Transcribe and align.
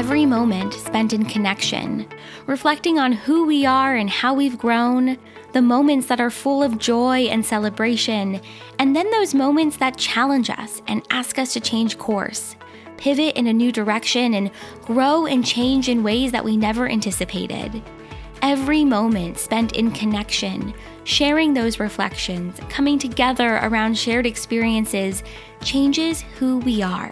every 0.00 0.24
moment 0.24 0.72
spent 0.72 1.12
in 1.12 1.26
connection, 1.26 2.06
reflecting 2.46 2.98
on 2.98 3.12
who 3.12 3.44
we 3.44 3.66
are 3.66 3.96
and 3.96 4.08
how 4.08 4.32
we've 4.32 4.56
grown, 4.56 5.18
the 5.52 5.60
moments 5.60 6.06
that 6.06 6.22
are 6.22 6.30
full 6.30 6.62
of 6.62 6.78
joy 6.78 7.24
and 7.24 7.44
celebration, 7.44 8.40
and 8.78 8.96
then 8.96 9.10
those 9.10 9.34
moments 9.34 9.76
that 9.76 9.98
challenge 9.98 10.48
us 10.48 10.80
and 10.86 11.06
ask 11.10 11.38
us 11.38 11.52
to 11.52 11.60
change 11.60 11.98
course, 11.98 12.56
pivot 12.96 13.36
in 13.36 13.46
a 13.46 13.52
new 13.52 13.70
direction, 13.70 14.32
and 14.32 14.50
grow 14.80 15.26
and 15.26 15.44
change 15.44 15.86
in 15.90 16.02
ways 16.02 16.32
that 16.32 16.46
we 16.46 16.56
never 16.56 16.88
anticipated. 16.88 17.82
Every 18.40 18.86
moment 18.86 19.36
spent 19.36 19.72
in 19.76 19.90
connection, 19.90 20.72
sharing 21.04 21.52
those 21.52 21.78
reflections, 21.78 22.58
coming 22.70 22.98
together 22.98 23.56
around 23.56 23.98
shared 23.98 24.24
experiences, 24.24 25.22
changes 25.60 26.22
who 26.38 26.56
we 26.60 26.82
are 26.82 27.10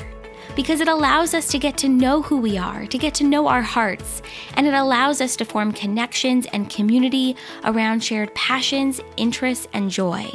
because 0.54 0.80
it 0.80 0.88
allows 0.88 1.34
us 1.34 1.48
to 1.48 1.58
get 1.58 1.76
to 1.78 1.88
know 1.88 2.22
who 2.22 2.38
we 2.38 2.58
are, 2.58 2.86
to 2.86 2.98
get 2.98 3.14
to 3.14 3.24
know 3.24 3.46
our 3.48 3.62
hearts, 3.62 4.22
and 4.54 4.66
it 4.66 4.74
allows 4.74 5.20
us 5.20 5.36
to 5.36 5.44
form 5.44 5.72
connections 5.72 6.46
and 6.52 6.70
community 6.70 7.36
around 7.64 8.02
shared 8.02 8.34
passions, 8.34 9.00
interests, 9.16 9.68
and 9.72 9.90
joy. 9.90 10.28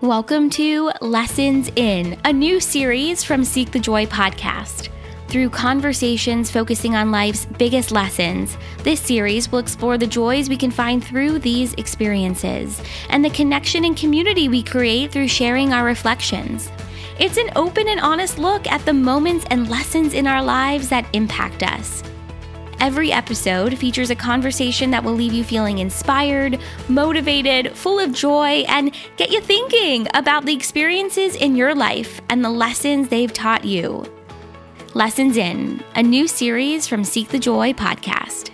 Welcome 0.00 0.50
to 0.50 0.92
Lessons 1.00 1.70
in, 1.76 2.18
a 2.24 2.32
new 2.32 2.60
series 2.60 3.24
from 3.24 3.44
Seek 3.44 3.72
the 3.72 3.80
Joy 3.80 4.06
podcast. 4.06 4.90
Through 5.28 5.50
conversations 5.50 6.50
focusing 6.50 6.96
on 6.96 7.10
life's 7.10 7.44
biggest 7.44 7.90
lessons, 7.90 8.56
this 8.82 8.98
series 8.98 9.52
will 9.52 9.58
explore 9.58 9.98
the 9.98 10.06
joys 10.06 10.48
we 10.48 10.56
can 10.56 10.70
find 10.70 11.04
through 11.04 11.40
these 11.40 11.74
experiences 11.74 12.82
and 13.10 13.22
the 13.22 13.28
connection 13.30 13.84
and 13.84 13.94
community 13.94 14.48
we 14.48 14.62
create 14.62 15.12
through 15.12 15.28
sharing 15.28 15.74
our 15.74 15.84
reflections. 15.84 16.70
It's 17.18 17.36
an 17.36 17.50
open 17.56 17.88
and 17.88 17.98
honest 17.98 18.38
look 18.38 18.68
at 18.68 18.84
the 18.84 18.92
moments 18.92 19.44
and 19.50 19.68
lessons 19.68 20.14
in 20.14 20.28
our 20.28 20.40
lives 20.40 20.88
that 20.90 21.04
impact 21.12 21.64
us. 21.64 22.04
Every 22.78 23.10
episode 23.10 23.76
features 23.76 24.10
a 24.10 24.14
conversation 24.14 24.92
that 24.92 25.02
will 25.02 25.14
leave 25.14 25.32
you 25.32 25.42
feeling 25.42 25.78
inspired, 25.78 26.60
motivated, 26.88 27.76
full 27.76 27.98
of 27.98 28.12
joy, 28.12 28.64
and 28.68 28.94
get 29.16 29.32
you 29.32 29.40
thinking 29.40 30.06
about 30.14 30.46
the 30.46 30.54
experiences 30.54 31.34
in 31.34 31.56
your 31.56 31.74
life 31.74 32.20
and 32.28 32.44
the 32.44 32.50
lessons 32.50 33.08
they've 33.08 33.32
taught 33.32 33.64
you. 33.64 34.04
Lessons 34.94 35.36
in, 35.36 35.82
a 35.96 36.02
new 36.04 36.28
series 36.28 36.86
from 36.86 37.02
Seek 37.02 37.30
the 37.30 37.38
Joy 37.40 37.72
podcast. 37.72 38.50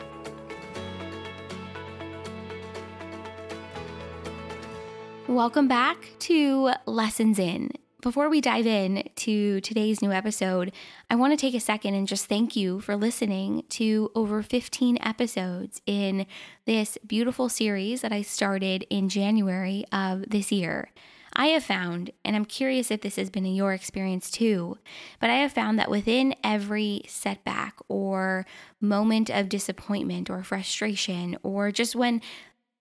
Welcome 5.29 5.69
back 5.69 5.99
to 6.21 6.73
Lessons 6.87 7.39
in. 7.39 7.71
Before 8.05 8.29
we 8.29 8.43
dive 8.43 8.67
in 8.67 9.09
to 9.17 9.63
today's 9.63 10.03
new 10.03 10.13
episode, 10.13 10.73
I 11.09 11.15
want 11.15 11.33
to 11.33 11.39
take 11.39 11.55
a 11.55 11.59
second 11.59 11.95
and 11.95 12.07
just 12.07 12.27
thank 12.27 12.55
you 12.55 12.81
for 12.81 12.97
listening 12.97 13.65
to 13.71 14.11
over 14.15 14.43
15 14.43 14.99
episodes 15.01 15.81
in 15.87 16.27
this 16.67 16.99
beautiful 17.07 17.49
series 17.49 18.03
that 18.03 18.13
I 18.13 18.21
started 18.21 18.87
in 18.91 19.09
January 19.09 19.87
of 19.91 20.29
this 20.29 20.53
year. 20.53 20.91
I 21.33 21.47
have 21.47 21.65
found, 21.65 22.11
and 22.27 22.37
I'm 22.37 22.45
curious 22.45 22.91
if 22.91 23.01
this 23.01 23.17
has 23.17 23.31
been 23.31 23.47
in 23.47 23.55
your 23.55 23.73
experience 23.73 24.31
too, 24.31 24.77
but 25.19 25.31
I 25.31 25.37
have 25.37 25.53
found 25.53 25.79
that 25.79 25.91
within 25.91 26.35
every 26.45 27.05
setback 27.09 27.79
or 27.89 28.45
moment 28.83 29.31
of 29.31 29.49
disappointment 29.49 30.29
or 30.29 30.43
frustration, 30.43 31.39
or 31.43 31.73
just 31.73 31.97
when 31.97 32.21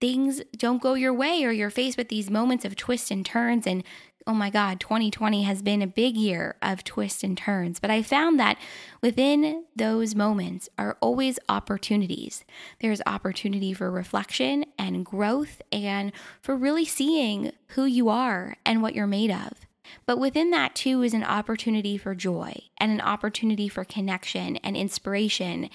things 0.04 0.42
don't 0.58 0.82
go 0.82 0.96
your 0.96 1.14
way 1.14 1.46
or 1.46 1.52
you're 1.54 1.70
faced 1.70 1.98
with 1.98 2.10
these 2.10 2.30
moments 2.30 2.66
of 2.66 2.76
twists 2.76 3.10
and 3.10 3.26
turns 3.26 3.66
and 3.66 3.86
oh 4.26 4.34
my 4.34 4.50
God, 4.50 4.80
2020 4.80 5.44
has 5.44 5.62
been 5.62 5.82
a 5.82 5.88
big 5.88 6.16
year 6.16 6.56
of 6.62 6.84
twists 6.84 7.24
and 7.24 7.38
turns. 7.38 7.80
But 7.80 7.92
I 7.92 8.02
found 8.02 8.40
that 8.40 8.58
within 9.02 9.66
those 9.76 10.16
moments 10.16 10.70
are 10.78 10.98
always 11.02 11.40
opportunities. 11.50 12.46
There's 12.80 13.02
opportunity 13.06 13.74
for 13.74 13.92
reflection 13.92 14.66
and 14.78 15.06
growth 15.06 15.62
and 15.72 16.12
for 16.42 16.56
really 16.56 16.86
seeing 16.86 17.52
who 17.70 17.86
you 17.86 18.10
are 18.10 18.56
and 18.66 18.82
what 18.82 18.96
you're 18.96 19.08
made 19.08 19.32
of. 19.32 19.54
But 20.06 20.20
within 20.20 20.52
that, 20.52 20.76
too, 20.76 21.04
is 21.04 21.14
an 21.14 21.24
opportunity 21.24 21.98
for 21.98 22.16
joy 22.16 22.56
and 22.78 22.92
an 22.92 23.02
opportunity 23.02 23.68
for 23.68 23.84
connection 23.84 24.58
and 24.58 24.76
inspiration. 24.76 25.70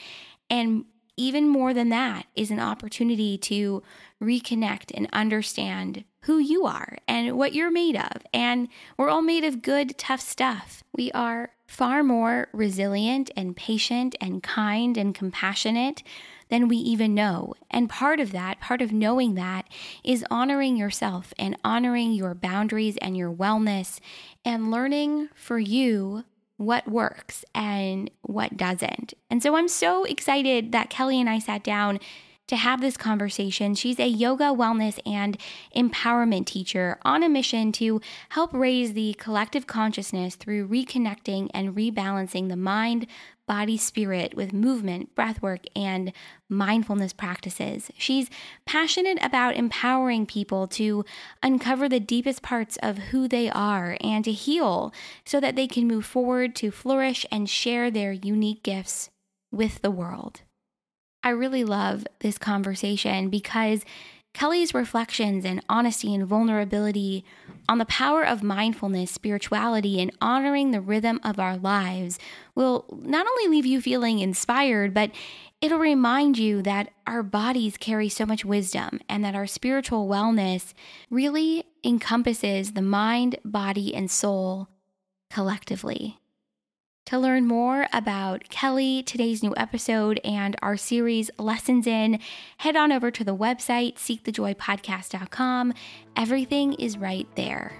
And 0.50 0.86
even 1.16 1.48
more 1.48 1.74
than 1.74 1.88
that 1.88 2.26
is 2.36 2.50
an 2.50 2.60
opportunity 2.60 3.36
to 3.38 3.82
reconnect 4.22 4.90
and 4.94 5.08
understand 5.12 6.04
who 6.22 6.38
you 6.38 6.66
are 6.66 6.98
and 7.06 7.36
what 7.38 7.54
you're 7.54 7.70
made 7.70 7.96
of. 7.96 8.22
And 8.34 8.68
we're 8.96 9.08
all 9.08 9.22
made 9.22 9.44
of 9.44 9.62
good, 9.62 9.96
tough 9.96 10.20
stuff. 10.20 10.82
We 10.92 11.10
are 11.12 11.50
far 11.66 12.02
more 12.02 12.48
resilient 12.52 13.30
and 13.36 13.56
patient 13.56 14.14
and 14.20 14.42
kind 14.42 14.96
and 14.96 15.14
compassionate 15.14 16.02
than 16.48 16.66
we 16.66 16.76
even 16.78 17.14
know. 17.14 17.54
And 17.70 17.90
part 17.90 18.20
of 18.20 18.32
that, 18.32 18.60
part 18.60 18.82
of 18.82 18.92
knowing 18.92 19.34
that, 19.34 19.66
is 20.02 20.24
honoring 20.30 20.76
yourself 20.76 21.32
and 21.38 21.56
honoring 21.62 22.12
your 22.12 22.34
boundaries 22.34 22.96
and 22.98 23.16
your 23.16 23.32
wellness 23.32 24.00
and 24.44 24.70
learning 24.70 25.28
for 25.34 25.58
you 25.58 26.24
what 26.56 26.88
works 26.88 27.44
and 27.54 28.10
what 28.22 28.56
doesn't. 28.56 29.14
And 29.30 29.42
so 29.42 29.54
I'm 29.54 29.68
so 29.68 30.04
excited 30.04 30.72
that 30.72 30.90
Kelly 30.90 31.20
and 31.20 31.30
I 31.30 31.38
sat 31.38 31.62
down 31.62 32.00
to 32.48 32.56
have 32.56 32.80
this 32.80 32.96
conversation. 32.96 33.74
She's 33.74 34.00
a 34.00 34.08
yoga, 34.08 34.46
wellness, 34.46 34.98
and 35.06 35.38
empowerment 35.76 36.46
teacher 36.46 36.98
on 37.02 37.22
a 37.22 37.28
mission 37.28 37.72
to 37.72 38.00
help 38.30 38.52
raise 38.52 38.94
the 38.94 39.14
collective 39.14 39.66
consciousness 39.66 40.34
through 40.34 40.68
reconnecting 40.68 41.50
and 41.54 41.76
rebalancing 41.76 42.48
the 42.48 42.56
mind, 42.56 43.06
body, 43.46 43.76
spirit 43.76 44.34
with 44.34 44.52
movement, 44.52 45.14
breathwork, 45.14 45.66
and 45.74 46.12
mindfulness 46.48 47.12
practices. 47.12 47.90
She's 47.96 48.28
passionate 48.66 49.18
about 49.22 49.56
empowering 49.56 50.26
people 50.26 50.66
to 50.68 51.04
uncover 51.42 51.88
the 51.88 52.00
deepest 52.00 52.42
parts 52.42 52.76
of 52.82 52.98
who 52.98 53.26
they 53.26 53.48
are 53.50 53.96
and 54.00 54.24
to 54.24 54.32
heal 54.32 54.92
so 55.24 55.40
that 55.40 55.56
they 55.56 55.66
can 55.66 55.88
move 55.88 56.04
forward 56.04 56.54
to 56.56 56.70
flourish 56.70 57.24
and 57.30 57.48
share 57.48 57.90
their 57.90 58.12
unique 58.12 58.62
gifts 58.62 59.08
with 59.50 59.80
the 59.80 59.90
world. 59.90 60.42
I 61.22 61.30
really 61.30 61.64
love 61.64 62.06
this 62.20 62.38
conversation 62.38 63.28
because 63.28 63.84
Kelly's 64.34 64.72
reflections 64.72 65.44
and 65.44 65.64
honesty 65.68 66.14
and 66.14 66.24
vulnerability 66.24 67.24
on 67.68 67.78
the 67.78 67.84
power 67.86 68.24
of 68.24 68.42
mindfulness, 68.42 69.10
spirituality, 69.10 70.00
and 70.00 70.12
honoring 70.20 70.70
the 70.70 70.80
rhythm 70.80 71.18
of 71.24 71.40
our 71.40 71.56
lives 71.56 72.18
will 72.54 72.84
not 73.02 73.26
only 73.26 73.48
leave 73.48 73.66
you 73.66 73.80
feeling 73.80 74.20
inspired, 74.20 74.94
but 74.94 75.10
it'll 75.60 75.78
remind 75.78 76.38
you 76.38 76.62
that 76.62 76.90
our 77.06 77.22
bodies 77.22 77.76
carry 77.76 78.08
so 78.08 78.24
much 78.24 78.44
wisdom 78.44 79.00
and 79.08 79.24
that 79.24 79.34
our 79.34 79.46
spiritual 79.46 80.06
wellness 80.06 80.72
really 81.10 81.64
encompasses 81.82 82.72
the 82.72 82.82
mind, 82.82 83.38
body, 83.44 83.92
and 83.92 84.08
soul 84.10 84.68
collectively. 85.30 86.18
To 87.08 87.18
learn 87.18 87.46
more 87.46 87.86
about 87.90 88.50
Kelly, 88.50 89.02
today's 89.02 89.42
new 89.42 89.54
episode, 89.56 90.20
and 90.24 90.54
our 90.60 90.76
series 90.76 91.30
Lessons 91.38 91.86
In, 91.86 92.18
head 92.58 92.76
on 92.76 92.92
over 92.92 93.10
to 93.10 93.24
the 93.24 93.34
website 93.34 93.94
seekthejoypodcast.com. 93.94 95.72
Everything 96.18 96.74
is 96.74 96.98
right 96.98 97.26
there. 97.34 97.72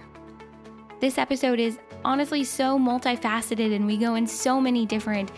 This 0.99 1.19
episode 1.19 1.59
is 1.59 1.77
honestly 2.03 2.43
so 2.43 2.79
multifaceted 2.79 3.75
and 3.75 3.85
we 3.85 3.97
go 3.97 4.15
in 4.15 4.25
so 4.25 4.59
many 4.59 4.87
different 4.87 5.31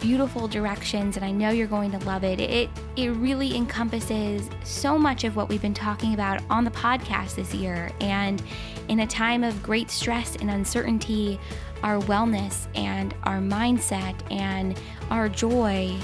beautiful 0.00 0.46
directions 0.46 1.16
and 1.16 1.24
I 1.24 1.30
know 1.30 1.48
you're 1.48 1.66
going 1.66 1.90
to 1.92 1.98
love 2.04 2.24
it. 2.24 2.40
It 2.40 2.68
it 2.96 3.08
really 3.08 3.56
encompasses 3.56 4.48
so 4.64 4.98
much 4.98 5.24
of 5.24 5.34
what 5.34 5.48
we've 5.48 5.62
been 5.62 5.74
talking 5.74 6.12
about 6.12 6.42
on 6.50 6.64
the 6.64 6.70
podcast 6.70 7.36
this 7.36 7.54
year 7.54 7.90
and 8.00 8.42
in 8.88 9.00
a 9.00 9.06
time 9.06 9.44
of 9.44 9.62
great 9.62 9.90
stress 9.90 10.36
and 10.36 10.50
uncertainty, 10.50 11.38
our 11.82 11.98
wellness 12.00 12.66
and 12.74 13.14
our 13.24 13.38
mindset 13.38 14.14
and 14.30 14.78
our 15.10 15.28
joy 15.28 15.96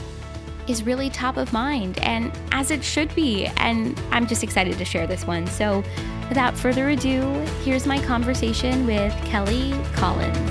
is 0.69 0.83
really 0.83 1.11
top 1.11 1.37
of 1.37 1.53
mind 1.53 1.99
and 1.99 2.33
as 2.53 2.71
it 2.71 2.83
should 2.83 3.15
be. 3.15 3.47
And 3.59 4.01
I'm 4.11 4.27
just 4.27 4.43
excited 4.43 4.79
to 4.79 4.85
share 4.85 5.07
this 5.07 5.27
one. 5.27 5.47
So, 5.47 5.85
without 6.29 6.57
further 6.57 6.89
ado, 6.89 7.23
here's 7.65 7.87
my 7.87 7.99
conversation 8.05 8.87
with 8.87 9.15
Kelly 9.25 9.75
Collins. 9.95 10.51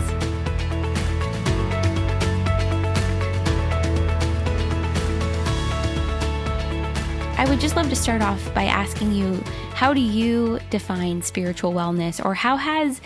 I 7.38 7.45
would 7.50 7.60
just 7.60 7.75
love 7.75 7.89
to 7.89 7.95
start 7.95 8.21
off 8.21 8.54
by 8.54 8.63
asking 8.63 9.12
you 9.12 9.44
how 9.74 9.94
do 9.94 10.00
you 10.00 10.57
define 10.69 11.21
spiritual 11.21 11.74
wellness, 11.74 12.24
or 12.24 12.33
how 12.33 12.56
has 12.56 13.01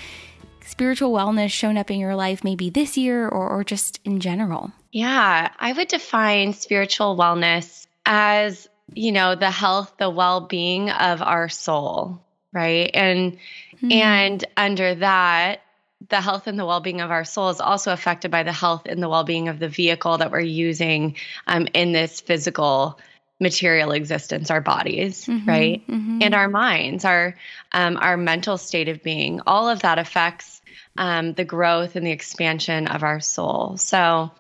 spiritual 0.70 1.12
wellness 1.12 1.50
shown 1.50 1.78
up 1.78 1.90
in 1.90 2.00
your 2.00 2.16
life 2.16 2.44
maybe 2.44 2.70
this 2.70 2.98
year 2.98 3.28
or, 3.28 3.50
or 3.50 3.64
just 3.64 4.00
in 4.06 4.20
general? 4.20 4.72
Yeah, 4.92 5.50
I 5.60 5.74
would 5.74 5.88
define 5.88 6.54
spiritual 6.54 7.18
wellness 7.18 7.88
as, 8.06 8.70
you 8.94 9.12
know, 9.12 9.36
the 9.36 9.52
health, 9.52 9.94
the 9.98 10.10
well-being 10.10 10.90
of 10.90 11.22
our 11.22 11.50
soul, 11.50 12.22
right? 12.54 12.90
And 12.94 13.38
mm. 13.82 13.94
and 13.94 14.44
under 14.56 14.96
that, 14.96 15.62
the 16.08 16.22
health 16.22 16.48
and 16.48 16.58
the 16.58 16.66
well-being 16.66 17.02
of 17.02 17.12
our 17.12 17.26
soul 17.26 17.50
is 17.50 17.60
also 17.60 17.92
affected 17.92 18.32
by 18.32 18.44
the 18.44 18.54
health 18.54 18.84
and 18.86 19.04
the 19.04 19.10
well-being 19.10 19.50
of 19.50 19.60
the 19.60 19.68
vehicle 19.68 20.18
that 20.20 20.32
we're 20.32 20.40
using 20.40 21.16
um, 21.48 21.68
in 21.74 21.92
this 21.92 22.22
physical 22.22 23.00
material 23.40 23.92
existence 23.92 24.52
our 24.52 24.60
bodies 24.60 25.26
mm-hmm, 25.26 25.48
right 25.48 25.88
mm-hmm. 25.88 26.20
and 26.22 26.36
our 26.36 26.50
minds 26.50 27.06
our 27.06 27.36
um, 27.72 27.98
our 27.98 28.18
mental 28.18 28.58
state 28.58 28.90
of 28.90 29.02
being 29.02 29.40
all 29.48 29.70
of 29.70 29.82
that 29.82 29.98
affects 29.98 30.59
um, 30.98 31.34
the 31.34 31.46
growth 31.46 31.96
and 31.96 32.06
the 32.06 32.12
expansion 32.12 32.88
of 32.88 33.04
our 33.04 33.20
soul. 33.20 33.78
So 33.78 34.32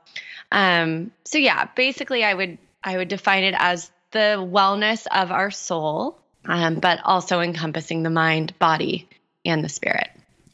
um 0.51 1.11
so 1.25 1.37
yeah 1.37 1.65
basically 1.75 2.23
i 2.23 2.33
would 2.33 2.57
i 2.83 2.97
would 2.97 3.07
define 3.07 3.43
it 3.43 3.53
as 3.59 3.91
the 4.09 4.35
wellness 4.39 5.05
of 5.11 5.31
our 5.31 5.51
soul 5.51 6.19
um, 6.45 6.75
but 6.75 6.99
also 7.03 7.41
encompassing 7.41 8.03
the 8.03 8.09
mind 8.09 8.57
body 8.59 9.07
and 9.45 9.63
the 9.63 9.69
spirit. 9.69 10.09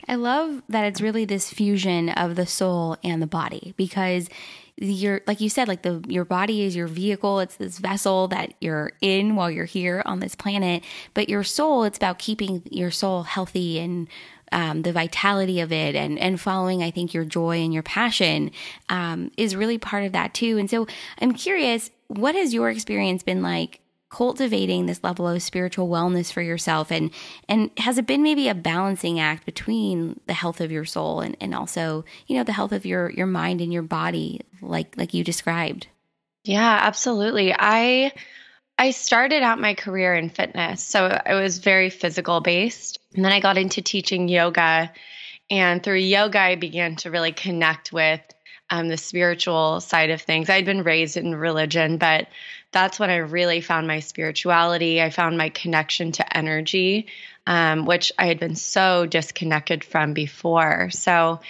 I 0.08 0.16
love 0.16 0.62
that 0.70 0.86
it's 0.86 1.02
really 1.02 1.26
this 1.26 1.50
fusion 1.50 2.10
of 2.10 2.36
the 2.36 2.46
soul 2.46 2.98
and 3.04 3.22
the 3.22 3.28
body 3.28 3.74
because 3.76 4.30
you're 4.78 5.22
like 5.26 5.40
you 5.40 5.50
said 5.50 5.68
like 5.68 5.84
the 5.84 6.04
your 6.08 6.26
body 6.26 6.64
is 6.64 6.76
your 6.76 6.88
vehicle. 6.88 7.40
It's 7.40 7.56
this 7.56 7.80
vessel 7.80 8.28
that 8.28 8.54
you're 8.62 8.92
in 9.02 9.36
while 9.36 9.50
you're 9.50 9.66
here 9.66 10.04
on 10.06 10.20
this 10.20 10.36
planet 10.36 10.84
but 11.14 11.30
your 11.30 11.44
soul 11.44 11.86
it's 11.86 11.98
about 11.98 12.20
keeping 12.20 12.62
your 12.70 12.92
soul 12.92 13.24
healthy 13.24 13.80
and 13.80 14.08
um, 14.52 14.82
the 14.84 14.92
vitality 14.92 15.60
of 15.60 15.72
it 15.72 15.96
and 15.96 16.20
and 16.20 16.40
following 16.40 16.84
I 16.84 16.92
think 16.92 17.14
your 17.14 17.26
joy 17.26 17.58
and 17.58 17.74
your 17.74 17.84
passion 17.84 18.52
um, 18.90 19.32
is 19.38 19.56
really 19.56 19.78
part 19.78 20.04
of 20.04 20.12
that 20.14 20.34
too. 20.34 20.58
And 20.58 20.70
so 20.70 20.88
I'm 21.20 21.34
curious 21.34 21.92
what 22.08 22.36
has 22.36 22.54
your 22.54 22.70
experience 22.70 23.24
been 23.24 23.42
like 23.42 23.80
cultivating 24.10 24.86
this 24.86 25.04
level 25.04 25.28
of 25.28 25.42
spiritual 25.42 25.90
wellness 25.90 26.32
for 26.32 26.42
yourself? 26.42 26.92
And 26.92 27.12
and 27.50 27.72
has 27.78 27.98
it 27.98 28.08
been 28.08 28.24
maybe 28.24 28.48
a 28.48 28.56
balancing 28.56 29.20
act 29.20 29.46
between 29.46 30.20
the 30.28 30.34
health 30.34 30.62
of 30.62 30.72
your 30.72 30.86
soul 30.86 31.22
and, 31.22 31.36
and 31.42 31.54
also 31.54 32.06
you 32.28 32.38
know 32.38 32.44
the 32.44 32.54
health 32.54 32.72
of 32.72 32.86
your 32.86 33.10
your 33.12 33.28
mind 33.28 33.62
and 33.62 33.74
your 33.74 33.84
body 33.84 34.42
like 34.62 34.96
like 34.98 35.14
you 35.14 35.24
described? 35.24 35.88
Yeah 36.44 36.80
absolutely. 36.82 37.54
I 37.58 38.14
i 38.78 38.92
started 38.92 39.44
out 39.44 39.60
my 39.60 39.74
career 39.74 40.14
in 40.14 40.30
fitness 40.30 40.84
so 40.84 41.08
it 41.08 41.34
was 41.34 41.60
very 41.60 41.90
physical 41.90 42.42
based 42.42 43.00
and 43.16 43.24
then 43.24 43.32
i 43.32 43.40
got 43.40 43.58
into 43.58 43.82
teaching 43.82 44.28
yoga 44.28 44.92
and 45.50 45.84
through 45.84 45.96
yoga 45.96 46.40
i 46.40 46.56
began 46.56 46.96
to 46.96 47.12
really 47.12 47.32
connect 47.32 47.92
with 47.92 48.22
um, 48.70 48.88
the 48.88 48.98
spiritual 48.98 49.80
side 49.80 50.10
of 50.10 50.22
things. 50.22 50.50
I'd 50.50 50.66
been 50.66 50.84
raised 50.84 51.18
in 51.18 51.36
religion, 51.36 51.98
but 51.98 52.28
that's 52.72 53.00
when 53.00 53.10
I 53.10 53.18
really 53.18 53.62
found 53.62 53.88
my 53.88 54.00
spirituality. 54.00 55.02
I 55.02 55.10
found 55.10 55.38
my 55.38 55.50
connection 55.50 56.12
to 56.14 56.38
energy, 56.38 57.08
um, 57.46 57.86
which 57.86 58.12
I 58.18 58.26
had 58.26 58.40
been 58.40 58.56
so 58.56 59.06
disconnected 59.06 59.84
from 59.84 60.14
before. 60.14 60.90
So 60.90 61.42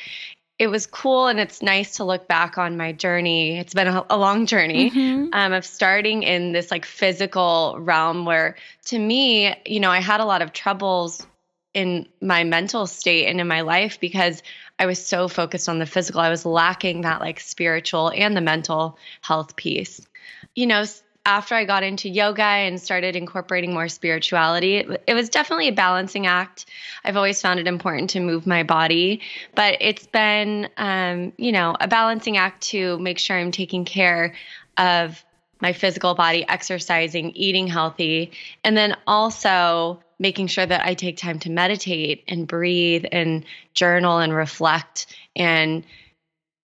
it 0.57 0.67
was 0.67 0.87
cool 0.87 1.27
and 1.27 1.39
it's 1.39 1.61
nice 1.61 1.97
to 1.97 2.05
look 2.05 2.27
back 2.27 2.57
on 2.57 2.77
my 2.77 2.93
journey. 2.93 3.59
It's 3.59 3.73
been 3.73 3.87
a, 3.87 4.05
a 4.09 4.17
long 4.17 4.45
journey 4.45 4.89
mm-hmm. 4.89 5.29
um, 5.33 5.51
of 5.51 5.65
starting 5.65 6.23
in 6.23 6.53
this 6.53 6.71
like 6.71 6.85
physical 6.85 7.75
realm 7.79 8.25
where 8.25 8.55
to 8.85 8.97
me, 8.97 9.53
you 9.65 9.79
know, 9.81 9.91
I 9.91 9.99
had 9.99 10.21
a 10.21 10.25
lot 10.25 10.41
of 10.41 10.53
troubles 10.53 11.25
in 11.73 12.07
my 12.21 12.45
mental 12.45 12.87
state 12.87 13.27
and 13.27 13.41
in 13.41 13.47
my 13.49 13.61
life 13.61 13.99
because 13.99 14.41
I 14.79 14.85
was 14.85 15.05
so 15.05 15.27
focused 15.27 15.67
on 15.67 15.79
the 15.79 15.85
physical. 15.85 16.21
I 16.21 16.29
was 16.29 16.45
lacking 16.45 17.01
that 17.01 17.19
like 17.19 17.41
spiritual 17.41 18.09
and 18.15 18.35
the 18.35 18.41
mental 18.41 18.97
health 19.21 19.57
piece. 19.57 20.07
You 20.55 20.67
know, 20.67 20.85
after 21.25 21.55
I 21.55 21.65
got 21.65 21.83
into 21.83 22.07
yoga 22.07 22.43
and 22.43 22.79
started 22.79 23.15
incorporating 23.15 23.73
more 23.73 23.89
spirituality, 23.89 24.77
it, 24.77 25.03
it, 25.07 25.13
was 25.15 25.29
definitely 25.29 25.67
a 25.67 25.73
balancing 25.73 26.27
act. 26.27 26.65
I've 27.03 27.17
always 27.17 27.41
found 27.41 27.59
it 27.59 27.67
important 27.67 28.11
to 28.11 28.19
move 28.19 28.45
my 28.45 28.63
body, 28.63 29.21
but 29.55 29.77
it's 29.81 30.05
been, 30.05 30.69
um, 30.77 31.33
you 31.37 31.51
know, 31.51 31.75
a 31.79 31.87
balancing 31.87 32.37
act 32.37 32.61
to 32.67 32.99
make 32.99 33.17
sure 33.17 33.37
I'm 33.37 33.51
taking 33.51 33.85
care 33.85 34.35
of 34.77 35.23
my 35.61 35.73
physical 35.73 36.13
body, 36.13 36.45
exercising, 36.47 37.31
eating 37.31 37.65
healthy, 37.65 38.31
and 38.63 38.77
then 38.77 38.95
also 39.07 39.99
making 40.19 40.47
sure 40.47 40.65
that 40.65 40.85
I 40.85 40.93
take 40.93 41.17
time 41.17 41.39
to 41.39 41.49
meditate 41.49 42.23
and 42.27 42.47
breathe 42.47 43.05
and 43.11 43.45
journal 43.73 44.19
and 44.19 44.33
reflect 44.33 45.07
and 45.35 45.83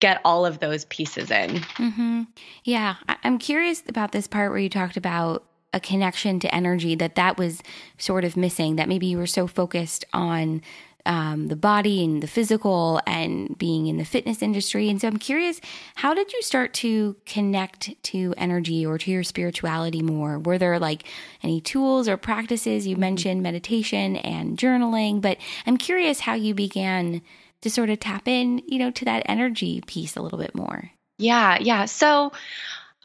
get 0.02 0.20
all 0.26 0.46
of 0.46 0.60
those 0.60 0.84
pieces 0.86 1.32
in. 1.32 1.52
Mm-hmm. 1.52 2.24
Yeah, 2.66 2.96
I'm 3.24 3.38
curious 3.38 3.84
about 3.88 4.12
this 4.12 4.28
part 4.28 4.52
where 4.52 4.60
you 4.60 4.70
talked 4.70 4.98
about 4.98 5.46
a 5.74 5.80
connection 5.80 6.42
to 6.42 6.54
energy 6.54 6.96
that 6.96 7.16
that 7.16 7.38
was 7.38 7.62
sort 7.98 8.26
of 8.26 8.36
missing. 8.36 8.76
That 8.76 8.90
maybe 8.90 9.06
you 9.06 9.18
were 9.18 9.28
so 9.28 9.48
focused 9.48 10.04
on 10.12 10.62
um, 11.06 11.48
the 11.48 11.56
body 11.56 12.04
and 12.04 12.22
the 12.22 12.28
physical 12.28 13.02
and 13.08 13.58
being 13.58 13.88
in 13.88 13.98
the 13.98 14.06
fitness 14.06 14.42
industry. 14.42 14.90
And 14.90 15.00
so 15.00 15.08
I'm 15.08 15.18
curious, 15.18 15.62
how 15.96 16.14
did 16.14 16.34
you 16.34 16.42
start 16.42 16.74
to 16.76 17.16
connect 17.26 17.92
to 18.04 18.34
energy 18.38 18.86
or 18.86 18.98
to 18.98 19.12
your 19.12 19.24
spirituality 19.24 20.02
more? 20.02 20.40
Were 20.40 20.58
there 20.58 20.78
like 20.80 21.06
any 21.42 21.62
tools 21.62 22.08
or 22.08 22.18
practices? 22.18 22.86
You 22.86 22.98
mentioned 22.98 23.42
meditation 23.42 24.18
and 24.18 24.58
journaling, 24.58 25.22
but 25.22 25.38
I'm 25.66 25.78
curious 25.78 26.20
how 26.20 26.34
you 26.34 26.54
began 26.54 27.22
to 27.62 27.70
sort 27.70 27.90
of 27.90 28.00
tap 28.00 28.28
in, 28.28 28.62
you 28.68 28.80
know, 28.80 28.92
to 28.92 29.06
that 29.06 29.24
energy 29.28 29.82
piece 29.86 30.16
a 30.16 30.22
little 30.22 30.40
bit 30.40 30.56
more. 30.56 30.92
Yeah, 31.18 31.58
yeah. 31.60 31.86
So, 31.86 32.32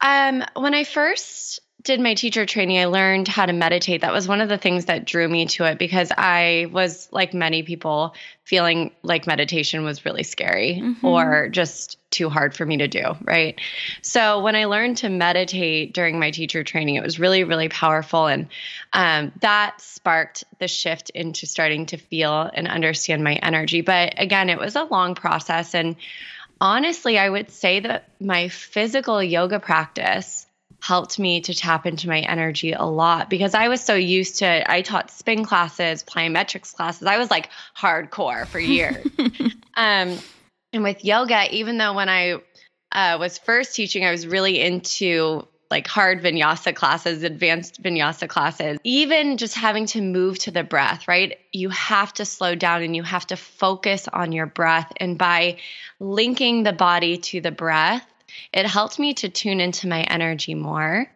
um, 0.01 0.45
when 0.55 0.75
I 0.75 0.85
first 0.85 1.61
did 1.87 2.01
my 2.01 2.15
teacher 2.15 2.45
training, 2.45 2.79
I 2.79 2.87
learned 2.87 3.29
how 3.29 3.47
to 3.47 3.53
meditate. 3.53 4.01
That 4.01 4.13
was 4.13 4.27
one 4.27 4.41
of 4.41 4.49
the 4.49 4.59
things 4.59 4.87
that 4.87 5.05
drew 5.05 5.29
me 5.29 5.47
to 5.47 5.65
it 5.65 5.79
because 5.79 6.11
I 6.11 6.67
was, 6.73 7.09
like 7.13 7.33
many 7.33 7.63
people, 7.63 8.15
feeling 8.43 8.91
like 9.03 9.27
meditation 9.27 9.85
was 9.85 10.05
really 10.05 10.25
scary 10.25 10.81
mm-hmm. 10.83 11.07
or 11.07 11.49
just 11.49 11.99
too 12.11 12.29
hard 12.29 12.55
for 12.57 12.67
me 12.67 12.79
to 12.79 12.89
do. 12.89 13.17
Right. 13.23 13.61
So 14.03 14.43
when 14.43 14.57
I 14.57 14.65
learned 14.65 14.99
to 14.99 15.09
meditate 15.09 15.95
during 15.95 16.19
my 16.19 16.33
teacher 16.33 16.65
training, 16.65 16.97
it 16.97 17.05
was 17.05 17.21
really, 17.21 17.45
really 17.45 17.69
powerful. 17.69 18.27
And 18.27 18.49
um, 18.93 19.33
that 19.41 19.81
sparked 19.81 20.43
the 20.59 20.69
shift 20.69 21.11
into 21.11 21.47
starting 21.47 21.87
to 21.87 21.97
feel 21.97 22.51
and 22.53 22.67
understand 22.67 23.23
my 23.23 23.35
energy. 23.35 23.81
But 23.81 24.15
again, 24.17 24.51
it 24.51 24.59
was 24.59 24.75
a 24.75 24.85
long 24.85 25.15
process. 25.15 25.73
And 25.73 25.95
honestly, 26.61 27.17
I 27.17 27.31
would 27.31 27.53
say 27.53 27.79
that 27.79 28.09
my 28.21 28.49
physical 28.49 29.23
yoga 29.23 29.61
practice 29.61 30.47
helped 30.87 31.19
me 31.19 31.41
to 31.41 31.53
tap 31.53 31.85
into 31.85 32.07
my 32.07 32.21
energy 32.21 32.73
a 32.73 32.85
lot 32.85 33.29
because 33.29 33.55
I 33.55 33.67
was 33.67 33.81
so 33.81 33.95
used 33.95 34.39
to 34.39 34.71
I 34.71 34.83
taught 34.83 35.11
spin 35.11 35.45
classes, 35.45 36.05
plyometrics 36.05 36.73
classes. 36.73 37.09
I 37.09 37.19
was 37.19 37.29
like 37.29 37.51
hardcore 37.77 38.47
for 38.47 38.61
years. 38.61 39.05
um, 39.77 40.17
and 40.73 40.83
with 40.85 41.05
yoga, 41.05 41.53
even 41.53 41.79
though 41.79 41.93
when 41.93 42.09
I 42.09 42.41
uh, 42.93 43.17
was 43.19 43.37
first 43.37 43.75
teaching, 43.75 44.05
I 44.05 44.13
was 44.13 44.29
really 44.29 44.61
into 44.61 45.49
like 45.73 45.89
hard 45.89 46.23
vinyasa 46.23 46.73
classes, 46.77 47.25
advanced 47.25 47.83
vinyasa 47.83 48.29
classes, 48.29 48.79
even 48.85 49.39
just 49.39 49.57
having 49.57 49.87
to 49.87 50.01
move 50.01 50.39
to 50.39 50.53
the 50.53 50.63
breath, 50.63 51.09
right? 51.09 51.37
You 51.53 51.71
have 51.71 52.15
to 52.15 52.25
slow 52.25 52.55
down 52.55 52.85
and 52.85 52.95
you 52.95 53.03
have 53.03 53.27
to 53.27 53.37
focus 53.37 54.07
on 54.13 54.31
your 54.31 54.47
breath. 54.47 54.93
And 54.99 55.19
by 55.19 55.59
linking 55.99 56.63
the 56.63 56.73
body 56.73 57.17
to 57.19 57.41
the 57.41 57.51
breath, 57.51 58.07
it 58.53 58.67
helped 58.67 58.99
me 58.99 59.15
to 59.15 59.29
tune 59.29 59.61
into 59.61 59.89
my 59.89 60.03
energy 60.03 60.55
more. 60.55 61.11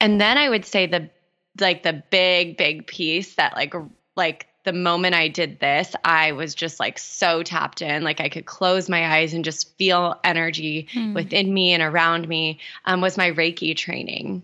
And 0.00 0.20
then 0.20 0.38
I 0.38 0.48
would 0.48 0.64
say 0.64 0.86
the 0.86 1.10
like 1.58 1.82
the 1.82 2.02
big 2.10 2.56
big 2.56 2.86
piece 2.86 3.34
that 3.36 3.54
like 3.56 3.74
like 4.16 4.46
the 4.64 4.72
moment 4.72 5.14
I 5.14 5.28
did 5.28 5.60
this, 5.60 5.94
I 6.04 6.32
was 6.32 6.54
just 6.54 6.80
like 6.80 6.98
so 6.98 7.42
tapped 7.42 7.82
in. 7.82 8.02
Like 8.02 8.20
I 8.20 8.28
could 8.28 8.46
close 8.46 8.88
my 8.88 9.16
eyes 9.16 9.32
and 9.32 9.44
just 9.44 9.76
feel 9.78 10.18
energy 10.24 10.88
mm. 10.92 11.14
within 11.14 11.54
me 11.54 11.72
and 11.72 11.82
around 11.82 12.28
me. 12.28 12.58
Um, 12.84 13.00
was 13.00 13.16
my 13.16 13.30
Reiki 13.30 13.76
training. 13.76 14.42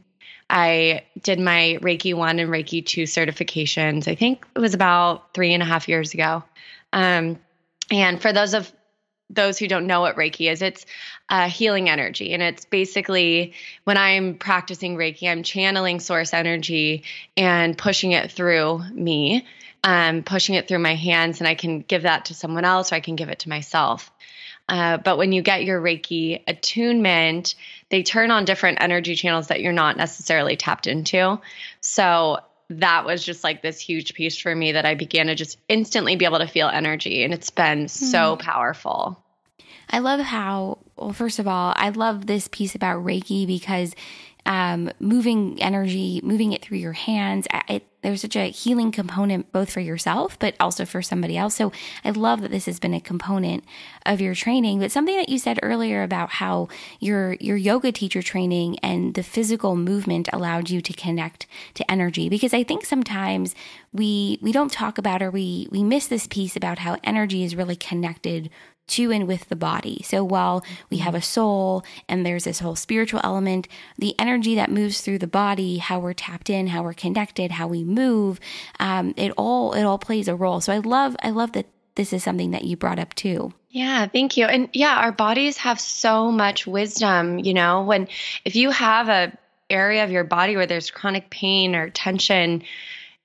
I 0.49 1.03
did 1.23 1.41
my 1.41 1.79
Reiki 1.81 2.15
1 2.15 2.39
and 2.39 2.51
Reiki 2.51 2.85
2 2.85 3.03
certifications, 3.05 4.07
I 4.07 4.15
think 4.15 4.47
it 4.55 4.59
was 4.61 4.75
about 4.75 5.35
three 5.35 5.55
and 5.55 5.63
a 5.63 5.67
half 5.67 5.89
years 5.89 6.15
ago. 6.15 6.45
Um, 6.93 7.39
and 7.91 8.21
for 8.21 8.33
those 8.33 8.55
of 8.55 8.71
those 9.33 9.59
who 9.59 9.67
don't 9.67 9.87
know 9.87 10.01
what 10.01 10.17
Reiki 10.17 10.51
is, 10.51 10.63
it's 10.63 10.87
uh, 11.29 11.49
healing 11.49 11.89
energy. 11.89 12.35
And 12.35 12.43
it's 12.43 12.65
basically 12.65 13.55
when 13.85 13.97
I'm 13.97 14.35
practicing 14.35 14.97
Reiki, 14.97 15.29
I'm 15.29 15.43
channeling 15.43 16.01
source 16.01 16.35
energy 16.35 17.05
and 17.37 17.77
pushing 17.77 18.13
it 18.13 18.31
through 18.31 18.83
me, 18.93 19.47
um, 19.83 20.23
pushing 20.23 20.55
it 20.55 20.69
through 20.69 20.81
my 20.81 20.95
hands, 20.95 21.41
and 21.41 21.49
I 21.49 21.55
can 21.55 21.81
give 21.81 22.03
that 22.03 22.27
to 22.27 22.35
someone 22.35 22.65
else 22.65 22.93
or 22.93 22.97
I 22.97 23.01
can 23.01 23.17
give 23.17 23.31
it 23.31 23.41
to 23.41 23.49
myself. 23.49 24.13
Uh, 24.69 24.97
but 24.99 25.19
when 25.19 25.33
you 25.33 25.43
get 25.43 25.65
your 25.65 25.81
Reiki 25.81 26.43
attunement, 26.47 27.55
they 27.89 28.03
turn 28.03 28.31
on 28.31 28.45
different 28.45 28.79
energy 28.81 29.17
channels 29.17 29.49
that 29.49 29.61
you're 29.61 29.73
not 29.73 29.97
necessarily 29.97 30.57
tapped 30.57 30.87
into. 30.87 31.41
So 31.81 32.39
that 32.71 33.05
was 33.05 33.25
just 33.25 33.45
like 33.45 33.63
this 33.63 33.81
huge 33.81 34.15
piece 34.15 34.37
for 34.37 34.55
me 34.55 34.73
that 34.73 34.87
I 34.87 34.95
began 34.95 35.27
to 35.27 35.35
just 35.35 35.59
instantly 35.69 36.17
be 36.17 36.25
able 36.25 36.39
to 36.39 36.47
feel 36.47 36.69
energy. 36.69 37.25
And 37.25 37.35
it's 37.35 37.51
been 37.51 37.87
mm. 37.87 37.91
so 37.91 38.37
hmm. 38.37 38.41
powerful. 38.41 39.22
I 39.93 39.99
love 39.99 40.21
how, 40.21 40.79
well, 40.97 41.13
first 41.13 41.39
of 41.39 41.47
all, 41.47 41.75
I 41.77 41.91
love 41.91 42.27
this 42.27 42.49
piece 42.49 42.75
about 42.75 43.05
Reiki 43.05 43.47
because 43.47 43.95
um, 44.45 44.91
moving 44.99 45.63
energy, 45.63 46.21
moving 46.25 46.53
it 46.53 46.63
through 46.63 46.79
your 46.79 46.95
hands. 46.95 47.47
It, 47.69 47.87
there's 48.03 48.23
such 48.23 48.35
a 48.35 48.51
healing 48.51 48.91
component 48.91 49.53
both 49.53 49.71
for 49.71 49.79
yourself, 49.79 50.37
but 50.41 50.57
also 50.59 50.85
for 50.85 51.01
somebody 51.01 51.37
else. 51.37 51.55
So 51.55 51.71
I 52.05 52.11
love 52.11 52.41
that 52.41 52.51
this 52.51 52.67
has 52.67 52.81
been 52.81 52.95
a 52.95 53.01
component 53.01 53.65
of 54.05 54.21
your 54.21 54.35
training. 54.35 54.81
But 54.81 54.91
something 54.91 55.17
that 55.17 55.29
you 55.29 55.39
said 55.39 55.61
earlier 55.63 56.03
about 56.03 56.31
how 56.31 56.67
your 56.99 57.35
your 57.35 57.57
yoga 57.57 57.93
teacher 57.93 58.21
training 58.21 58.81
and 58.81 59.15
the 59.15 59.23
physical 59.23 59.77
movement 59.77 60.29
allowed 60.33 60.71
you 60.71 60.81
to 60.81 60.93
connect 60.93 61.47
to 61.75 61.89
energy, 61.89 62.29
because 62.29 62.53
I 62.53 62.65
think 62.65 62.85
sometimes 62.85 63.55
we 63.93 64.41
we 64.43 64.51
don't 64.51 64.73
talk 64.73 64.99
about 64.99 65.23
or 65.23 65.31
we 65.31 65.69
we 65.71 65.85
miss 65.85 66.09
this 66.09 66.27
piece 66.27 66.57
about 66.57 66.81
how 66.81 66.97
energy 67.05 67.45
is 67.45 67.55
really 67.55 67.77
connected 67.77 68.51
to 68.93 69.11
and 69.11 69.27
with 69.27 69.49
the 69.49 69.57
body. 69.57 70.03
So 70.05 70.23
while 70.25 70.65
we 70.91 70.99
have 70.99 71.15
a 71.15 71.23
soul 71.23 71.85
and 72.09 72.25
there's 72.25 72.45
this 72.45 72.61
whole 72.61 72.77
spiritual 72.77 73.21
element, 73.25 73.69
the 73.99 74.15
energy 74.19 74.55
that 74.57 74.71
moves 74.71 75.01
through 75.01 75.19
the 75.19 75.27
body, 75.27 75.79
how 75.79 75.99
we're 75.99 76.13
tapped 76.13 76.51
in, 76.51 76.67
how 76.67 76.83
we're 76.83 76.93
connected, 76.93 77.51
how 77.51 77.69
we 77.69 77.85
move, 77.85 78.39
um, 78.79 79.15
it 79.17 79.33
all 79.37 79.73
it 79.73 79.83
all 79.83 79.99
plays 79.99 80.29
a 80.29 80.37
role. 80.37 80.61
So 80.61 80.73
I 80.73 80.79
love 80.79 81.17
I 81.23 81.31
love 81.31 81.53
that 81.53 81.67
this 81.95 82.13
is 82.13 82.23
something 82.23 82.53
that 82.53 82.65
you 82.65 82.77
brought 82.77 82.99
up 82.99 83.15
too. 83.15 83.53
Yeah, 83.71 84.07
thank 84.07 84.37
you. 84.37 84.47
And 84.47 84.69
yeah, 84.73 84.97
our 84.97 85.13
bodies 85.13 85.57
have 85.59 85.81
so 85.81 86.31
much 86.31 86.67
wisdom, 86.67 87.39
you 87.39 87.55
know, 87.55 87.83
when 87.83 88.09
if 88.45 88.57
you 88.57 88.71
have 88.71 89.09
a 89.09 89.37
area 89.71 90.05
of 90.05 90.11
your 90.11 90.25
body 90.25 90.57
where 90.57 90.67
there's 90.67 90.91
chronic 90.91 91.31
pain 91.31 91.75
or 91.75 91.89
tension, 91.89 92.63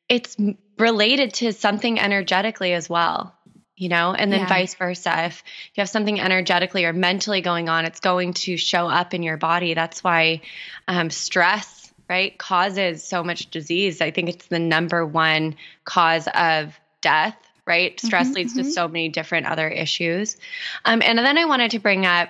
it's 0.08 0.38
related 0.78 1.34
to 1.34 1.52
something 1.52 2.00
energetically 2.00 2.74
as 2.74 2.90
well 2.90 3.37
you 3.78 3.90
know, 3.90 4.14
and 4.14 4.32
then 4.34 4.42
yeah. 4.42 4.48
vice 4.48 4.74
versa. 4.74 5.26
If 5.26 5.44
you 5.76 5.82
have 5.82 5.90
something 5.90 6.20
energetically 6.20 6.86
or 6.86 6.94
mentally 6.94 7.42
going 7.42 7.70
on, 7.70 7.86
it's 7.86 8.00
going 8.00 8.34
to 8.34 8.58
show 8.58 8.88
up 8.88 9.14
in 9.14 9.22
your 9.22 9.38
body. 9.38 9.76
That's 9.76 10.04
why 10.04 10.42
um, 10.88 11.12
stress, 11.12 11.94
right, 12.10 12.36
causes 12.38 13.04
so 13.04 13.24
much 13.24 13.52
disease. 13.52 14.02
I 14.02 14.10
think 14.10 14.30
it's 14.30 14.48
the 14.48 14.60
number 14.60 15.06
one 15.06 15.56
cause 15.86 16.28
of 16.34 16.78
death, 17.02 17.38
right? 17.68 18.00
Stress 18.00 18.28
mm-hmm, 18.28 18.36
leads 18.36 18.54
mm-hmm. 18.54 18.64
to 18.64 18.72
so 18.72 18.88
many 18.88 19.10
different 19.10 19.46
other 19.46 19.68
issues. 19.68 20.38
Um, 20.84 21.04
and 21.04 21.20
then 21.20 21.38
I 21.38 21.46
wanted 21.46 21.72
to 21.72 21.80
bring 21.80 22.06
up 22.06 22.30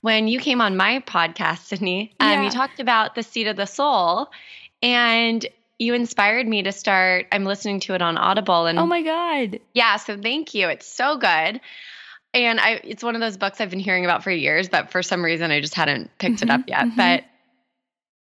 when 0.00 0.26
you 0.26 0.40
came 0.40 0.60
on 0.60 0.76
my 0.76 1.00
podcast, 1.00 1.64
Sydney, 1.66 2.14
um, 2.20 2.30
yeah. 2.30 2.42
you 2.44 2.50
talked 2.50 2.80
about 2.80 3.14
the 3.14 3.22
seat 3.22 3.46
of 3.46 3.56
the 3.56 3.66
soul. 3.66 4.30
And 4.80 5.44
you 5.78 5.94
inspired 5.94 6.46
me 6.46 6.62
to 6.64 6.72
start. 6.72 7.26
I'm 7.30 7.44
listening 7.44 7.80
to 7.80 7.94
it 7.94 8.02
on 8.02 8.18
Audible 8.18 8.66
and 8.66 8.78
Oh 8.78 8.86
my 8.86 9.02
god. 9.02 9.60
Yeah, 9.74 9.96
so 9.96 10.16
thank 10.20 10.54
you. 10.54 10.68
It's 10.68 10.86
so 10.86 11.16
good. 11.16 11.60
And 12.34 12.60
I 12.60 12.80
it's 12.84 13.02
one 13.02 13.14
of 13.14 13.20
those 13.20 13.36
books 13.36 13.60
I've 13.60 13.70
been 13.70 13.80
hearing 13.80 14.04
about 14.04 14.24
for 14.24 14.30
years, 14.30 14.68
but 14.68 14.90
for 14.90 15.02
some 15.02 15.24
reason 15.24 15.50
I 15.50 15.60
just 15.60 15.74
hadn't 15.74 16.10
picked 16.18 16.36
mm-hmm, 16.36 16.50
it 16.50 16.52
up 16.52 16.60
mm-hmm, 16.60 16.68
yet. 16.68 16.86
Mm-hmm. 16.86 16.96
But 16.96 17.24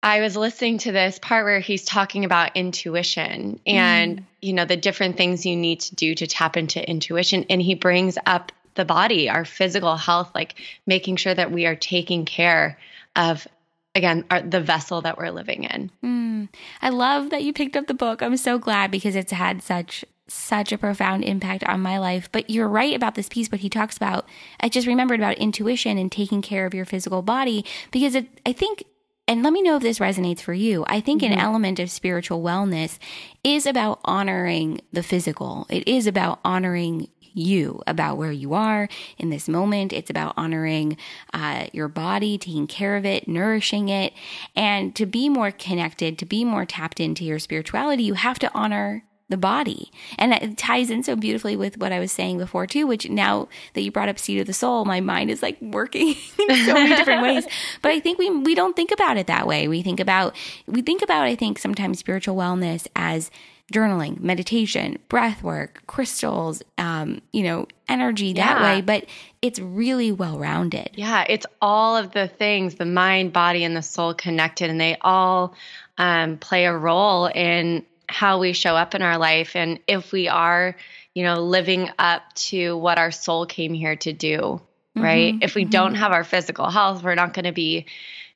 I 0.02 0.20
was 0.20 0.36
listening 0.36 0.78
to 0.78 0.92
this 0.92 1.18
part 1.18 1.44
where 1.44 1.58
he's 1.58 1.84
talking 1.84 2.24
about 2.24 2.56
intuition 2.56 3.58
and 3.66 4.20
mm. 4.20 4.24
you 4.40 4.52
know 4.52 4.64
the 4.64 4.76
different 4.76 5.16
things 5.16 5.44
you 5.44 5.56
need 5.56 5.80
to 5.80 5.94
do 5.94 6.14
to 6.14 6.26
tap 6.26 6.56
into 6.56 6.88
intuition 6.88 7.46
and 7.50 7.60
he 7.60 7.74
brings 7.74 8.16
up 8.26 8.52
the 8.74 8.84
body, 8.84 9.28
our 9.28 9.44
physical 9.44 9.96
health, 9.96 10.30
like 10.34 10.54
making 10.86 11.16
sure 11.16 11.34
that 11.34 11.50
we 11.50 11.66
are 11.66 11.74
taking 11.74 12.26
care 12.26 12.78
of 13.16 13.48
again 13.96 14.24
our, 14.30 14.40
the 14.40 14.60
vessel 14.60 15.00
that 15.02 15.18
we're 15.18 15.30
living 15.30 15.64
in. 15.64 15.90
Mm. 16.04 16.48
I 16.82 16.90
love 16.90 17.30
that 17.30 17.42
you 17.42 17.52
picked 17.52 17.76
up 17.76 17.86
the 17.86 17.94
book. 17.94 18.22
I'm 18.22 18.36
so 18.36 18.58
glad 18.58 18.90
because 18.90 19.16
it's 19.16 19.32
had 19.32 19.62
such 19.62 20.04
such 20.28 20.72
a 20.72 20.78
profound 20.78 21.24
impact 21.24 21.64
on 21.64 21.80
my 21.80 21.98
life. 21.98 22.28
But 22.32 22.50
you're 22.50 22.68
right 22.68 22.94
about 22.94 23.14
this 23.14 23.28
piece, 23.28 23.50
what 23.50 23.60
he 23.60 23.70
talks 23.70 23.96
about. 23.96 24.28
I 24.60 24.68
just 24.68 24.86
remembered 24.86 25.20
about 25.20 25.38
intuition 25.38 25.98
and 25.98 26.10
taking 26.10 26.42
care 26.42 26.66
of 26.66 26.74
your 26.74 26.84
physical 26.84 27.22
body 27.22 27.64
because 27.90 28.14
it, 28.14 28.28
I 28.44 28.52
think 28.52 28.84
and 29.28 29.42
let 29.42 29.52
me 29.52 29.62
know 29.62 29.76
if 29.76 29.82
this 29.82 29.98
resonates 29.98 30.40
for 30.40 30.52
you. 30.52 30.84
I 30.88 31.00
think 31.00 31.22
mm-hmm. 31.22 31.32
an 31.32 31.40
element 31.40 31.80
of 31.80 31.90
spiritual 31.90 32.42
wellness 32.42 32.98
is 33.42 33.66
about 33.66 34.00
honoring 34.04 34.80
the 34.92 35.02
physical. 35.02 35.66
It 35.68 35.88
is 35.88 36.06
about 36.06 36.38
honoring 36.44 37.08
you 37.36 37.82
about 37.86 38.16
where 38.16 38.32
you 38.32 38.54
are 38.54 38.88
in 39.18 39.30
this 39.30 39.48
moment. 39.48 39.92
It's 39.92 40.10
about 40.10 40.34
honoring 40.36 40.96
uh, 41.32 41.66
your 41.72 41.88
body, 41.88 42.38
taking 42.38 42.66
care 42.66 42.96
of 42.96 43.04
it, 43.04 43.28
nourishing 43.28 43.88
it. 43.88 44.12
And 44.54 44.94
to 44.96 45.06
be 45.06 45.28
more 45.28 45.50
connected, 45.50 46.18
to 46.18 46.26
be 46.26 46.44
more 46.44 46.64
tapped 46.64 47.00
into 47.00 47.24
your 47.24 47.38
spirituality, 47.38 48.02
you 48.02 48.14
have 48.14 48.38
to 48.40 48.52
honor 48.54 49.04
the 49.28 49.36
body. 49.36 49.90
And 50.18 50.32
it 50.32 50.56
ties 50.56 50.90
in 50.90 51.02
so 51.02 51.16
beautifully 51.16 51.56
with 51.56 51.78
what 51.78 51.92
I 51.92 51.98
was 51.98 52.12
saying 52.12 52.38
before, 52.38 52.66
too, 52.66 52.86
which 52.86 53.08
now 53.08 53.48
that 53.74 53.82
you 53.82 53.90
brought 53.90 54.08
up 54.08 54.18
Seat 54.18 54.40
of 54.40 54.46
the 54.46 54.52
soul, 54.52 54.84
my 54.84 55.00
mind 55.00 55.30
is 55.30 55.42
like 55.42 55.60
working 55.60 56.08
in 56.48 56.56
so 56.64 56.74
many 56.74 56.94
different 56.94 57.22
ways. 57.22 57.46
But 57.82 57.92
I 57.92 58.00
think 58.00 58.18
we, 58.18 58.30
we 58.30 58.54
don't 58.54 58.76
think 58.76 58.90
about 58.90 59.16
it 59.16 59.26
that 59.26 59.46
way. 59.46 59.68
We 59.68 59.82
think 59.82 60.00
about, 60.00 60.34
we 60.66 60.82
think 60.82 61.02
about, 61.02 61.24
I 61.24 61.34
think, 61.34 61.58
sometimes 61.58 61.98
spiritual 61.98 62.36
wellness 62.36 62.86
as 62.96 63.30
journaling, 63.72 64.20
meditation, 64.20 64.98
breath 65.08 65.42
work, 65.42 65.82
crystals, 65.86 66.62
um, 66.78 67.20
you 67.32 67.42
know, 67.42 67.66
energy 67.88 68.32
that 68.34 68.60
way, 68.60 68.80
but 68.80 69.06
it's 69.42 69.58
really 69.58 70.12
well 70.12 70.38
rounded. 70.38 70.90
Yeah, 70.94 71.24
it's 71.28 71.46
all 71.60 71.96
of 71.96 72.12
the 72.12 72.28
things, 72.28 72.76
the 72.76 72.84
mind, 72.84 73.32
body, 73.32 73.64
and 73.64 73.76
the 73.76 73.82
soul 73.82 74.14
connected, 74.14 74.70
and 74.70 74.80
they 74.80 74.96
all 75.00 75.54
um, 75.98 76.38
play 76.38 76.66
a 76.66 76.76
role 76.76 77.26
in 77.26 77.84
how 78.08 78.38
we 78.38 78.52
show 78.52 78.76
up 78.76 78.94
in 78.94 79.02
our 79.02 79.18
life. 79.18 79.56
And 79.56 79.80
if 79.86 80.12
we 80.12 80.28
are, 80.28 80.76
you 81.14 81.24
know, 81.24 81.40
living 81.40 81.90
up 81.98 82.22
to 82.34 82.76
what 82.76 82.98
our 82.98 83.10
soul 83.10 83.46
came 83.46 83.74
here 83.74 83.96
to 83.96 84.12
do, 84.12 84.60
right? 84.94 85.34
Mm-hmm, 85.34 85.42
if 85.42 85.54
we 85.54 85.62
mm-hmm. 85.62 85.70
don't 85.70 85.94
have 85.94 86.12
our 86.12 86.24
physical 86.24 86.70
health, 86.70 87.02
we're 87.02 87.14
not 87.14 87.34
going 87.34 87.44
to 87.44 87.52
be 87.52 87.86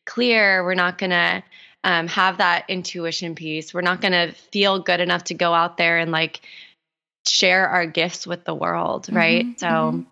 clear. 0.04 0.64
We're 0.64 0.74
not 0.74 0.98
going 0.98 1.10
to 1.10 1.42
um, 1.84 2.08
have 2.08 2.38
that 2.38 2.66
intuition 2.68 3.34
piece. 3.34 3.72
We're 3.72 3.80
not 3.80 4.00
going 4.00 4.12
to 4.12 4.32
feel 4.52 4.78
good 4.80 5.00
enough 5.00 5.24
to 5.24 5.34
go 5.34 5.54
out 5.54 5.76
there 5.76 5.98
and 5.98 6.10
like 6.10 6.40
share 7.26 7.68
our 7.68 7.86
gifts 7.86 8.26
with 8.26 8.44
the 8.44 8.54
world, 8.54 9.06
mm-hmm, 9.06 9.16
right? 9.16 9.44
Mm-hmm, 9.44 9.58
so, 9.58 9.66
mm-hmm. 9.66 10.02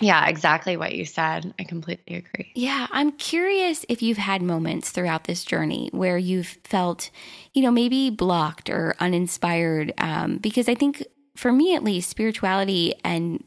Yeah, 0.00 0.26
exactly 0.26 0.76
what 0.76 0.94
you 0.94 1.04
said. 1.04 1.54
I 1.58 1.64
completely 1.64 2.16
agree. 2.16 2.52
Yeah, 2.54 2.86
I'm 2.90 3.12
curious 3.12 3.84
if 3.88 4.02
you've 4.02 4.18
had 4.18 4.42
moments 4.42 4.90
throughout 4.90 5.24
this 5.24 5.44
journey 5.44 5.88
where 5.92 6.18
you've 6.18 6.58
felt, 6.64 7.10
you 7.52 7.62
know, 7.62 7.70
maybe 7.70 8.10
blocked 8.10 8.70
or 8.70 8.94
uninspired, 9.00 9.92
um, 9.98 10.38
because 10.38 10.68
I 10.68 10.74
think 10.74 11.04
for 11.36 11.52
me 11.52 11.74
at 11.74 11.84
least, 11.84 12.10
spirituality 12.10 12.94
and 13.04 13.42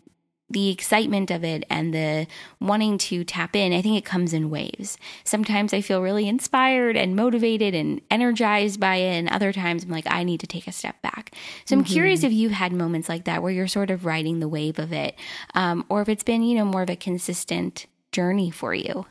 the 0.49 0.69
excitement 0.69 1.29
of 1.29 1.43
it 1.43 1.65
and 1.69 1.93
the 1.93 2.25
wanting 2.59 2.97
to 2.97 3.23
tap 3.23 3.55
in, 3.55 3.73
I 3.73 3.81
think 3.81 3.97
it 3.97 4.05
comes 4.05 4.33
in 4.33 4.49
waves. 4.49 4.97
Sometimes 5.23 5.73
I 5.73 5.81
feel 5.81 6.01
really 6.01 6.27
inspired 6.27 6.95
and 6.95 7.15
motivated 7.15 7.75
and 7.75 7.99
energized 8.09 8.79
by 8.79 8.95
it, 8.95 9.17
and 9.17 9.29
other 9.29 9.51
times 9.51 9.83
I'm 9.83 9.89
like, 9.89 10.07
I 10.07 10.23
need 10.23 10.39
to 10.39 10.47
take 10.47 10.67
a 10.67 10.71
step 10.71 11.01
back. 11.01 11.35
So 11.65 11.75
I'm 11.75 11.83
mm-hmm. 11.83 11.93
curious 11.93 12.23
if 12.23 12.31
you've 12.31 12.53
had 12.53 12.71
moments 12.71 13.09
like 13.09 13.25
that 13.25 13.43
where 13.43 13.51
you're 13.51 13.67
sort 13.67 13.91
of 13.91 14.05
riding 14.05 14.39
the 14.39 14.47
wave 14.47 14.79
of 14.79 14.93
it, 14.93 15.15
um, 15.53 15.85
or 15.89 16.01
if 16.01 16.09
it's 16.09 16.23
been, 16.23 16.43
you 16.43 16.57
know, 16.57 16.65
more 16.65 16.83
of 16.83 16.89
a 16.89 16.95
consistent 16.95 17.85
journey 18.13 18.49
for 18.49 18.73
you. 18.73 19.05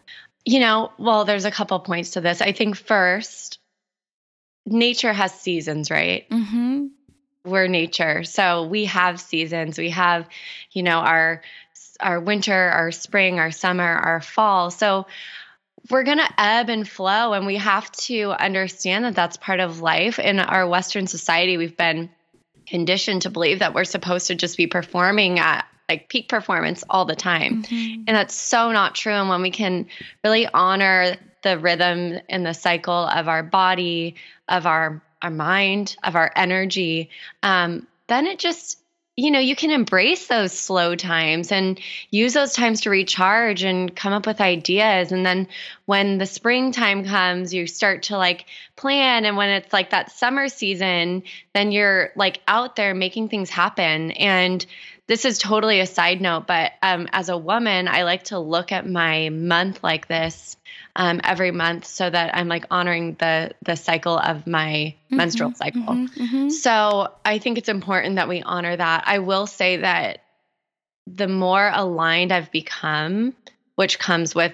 You 0.47 0.61
know, 0.61 0.93
well, 0.97 1.25
there's 1.25 1.45
a 1.45 1.51
couple 1.51 1.79
points 1.81 2.13
to 2.13 2.21
this. 2.21 2.41
I 2.41 2.53
think 2.53 2.77
first, 2.77 3.59
nature 4.65 5.13
has 5.13 5.33
seasons, 5.33 5.91
right? 5.91 6.29
Mm-hmm 6.31 6.87
we're 7.47 7.69
nature. 7.69 8.25
So 8.25 8.67
we 8.67 8.87
have 8.87 9.21
seasons. 9.21 9.79
We 9.79 9.91
have, 9.91 10.29
you 10.73 10.83
know, 10.83 10.99
our 10.99 11.43
our 12.01 12.21
winter, 12.21 12.55
our 12.55 12.93
spring, 12.93 13.39
our 13.39 13.51
summer, 13.51 13.85
our 13.85 14.21
fall. 14.21 14.71
So 14.71 15.07
we're 15.91 16.03
going 16.03 16.19
to 16.19 16.29
ebb 16.39 16.69
and 16.69 16.87
flow 16.87 17.33
and 17.33 17.47
we 17.47 17.57
have 17.57 17.91
to 17.93 18.33
understand 18.33 19.05
that 19.05 19.15
that's 19.15 19.37
part 19.37 19.61
of 19.61 19.81
life 19.81 20.19
in 20.19 20.41
our 20.41 20.69
western 20.69 21.07
society. 21.07 21.57
We've 21.57 21.77
been 21.77 22.11
conditioned 22.67 23.23
to 23.23 23.31
believe 23.31 23.61
that 23.61 23.75
we're 23.75 23.85
supposed 23.85 24.27
to 24.27 24.35
just 24.35 24.57
be 24.57 24.67
performing 24.67 25.39
at 25.39 25.67
like 25.89 26.09
peak 26.09 26.29
performance 26.29 26.83
all 26.91 27.05
the 27.05 27.15
time. 27.15 27.63
Mm-hmm. 27.63 28.03
And 28.09 28.17
that's 28.17 28.35
so 28.35 28.73
not 28.73 28.95
true 28.95 29.13
and 29.13 29.29
when 29.29 29.43
we 29.43 29.51
can 29.51 29.87
really 30.25 30.49
honor 30.53 31.17
the 31.43 31.59
rhythm 31.59 32.19
and 32.29 32.45
the 32.45 32.55
cycle 32.55 33.07
of 33.07 33.29
our 33.29 33.45
body, 33.45 34.17
of 34.49 34.67
our 34.67 35.01
our 35.23 35.31
mind, 35.31 35.97
of 36.03 36.17
our 36.17 36.31
energy, 36.37 37.11
um, 37.43 37.87
then 38.07 38.27
it 38.27 38.39
just, 38.39 38.79
you 39.17 39.31
know, 39.31 39.39
you 39.41 39.57
can 39.57 39.71
embrace 39.71 40.27
those 40.27 40.53
slow 40.53 40.95
times 40.95 41.51
and 41.51 41.81
use 42.11 42.35
those 42.35 42.53
times 42.53 42.83
to 42.83 42.91
recharge 42.91 43.63
and 43.63 43.97
come 43.97 44.13
up 44.13 44.27
with 44.27 44.43
ideas. 44.43 45.11
And 45.11 45.25
then 45.25 45.49
when 45.87 46.19
the 46.19 46.27
springtime 46.27 47.05
comes, 47.07 47.55
you 47.55 47.67
start 47.67 48.05
to 48.05 48.19
like 48.19 48.45
plan. 48.77 49.25
And 49.25 49.39
when 49.39 49.49
it's 49.49 49.73
like 49.73 49.91
that 49.91 50.13
summer 50.13 50.49
season, 50.49 51.23
then 51.55 51.73
you're 51.73 52.11
like 52.15 52.41
out 52.47 52.77
there 52.77 52.95
making 52.95 53.31
things 53.31 53.49
happen. 53.49 54.11
And 54.13 54.65
this 55.07 55.25
is 55.25 55.39
totally 55.39 55.81
a 55.81 55.87
side 55.87 56.21
note, 56.21 56.47
but 56.47 56.73
um, 56.83 57.09
as 57.13 57.29
a 57.29 57.37
woman, 57.37 57.87
I 57.87 58.03
like 58.03 58.25
to 58.25 58.39
look 58.39 58.73
at 58.73 58.89
my 58.89 59.29
month 59.29 59.85
like 59.85 60.09
this 60.09 60.57
um, 60.97 61.21
every 61.23 61.53
month 61.53 61.85
so 61.85 62.09
that 62.09 62.37
I'm 62.37 62.49
like 62.49 62.65
honoring 62.71 63.15
the 63.15 63.53
the 63.63 63.77
cycle 63.77 64.19
of 64.19 64.47
my 64.47 64.95
mm-hmm, 64.95 65.17
menstrual 65.17 65.55
cycle. 65.55 65.83
Mm-hmm, 65.83 66.23
mm-hmm. 66.23 66.49
So 66.49 67.13
I 67.25 67.39
think 67.39 67.59
it's 67.59 67.69
important 67.69 68.17
that 68.17 68.29
we 68.29 68.43
honor 68.43 68.77
that. 68.77 69.05
I 69.07 69.21
will 69.21 69.47
say 69.47 69.79
that 69.79 70.23
the 71.07 71.29
more 71.29 71.71
aligned 71.73 72.33
I've 72.33 72.51
become, 72.51 73.35
which 73.77 73.99
comes 73.99 74.35
with 74.35 74.53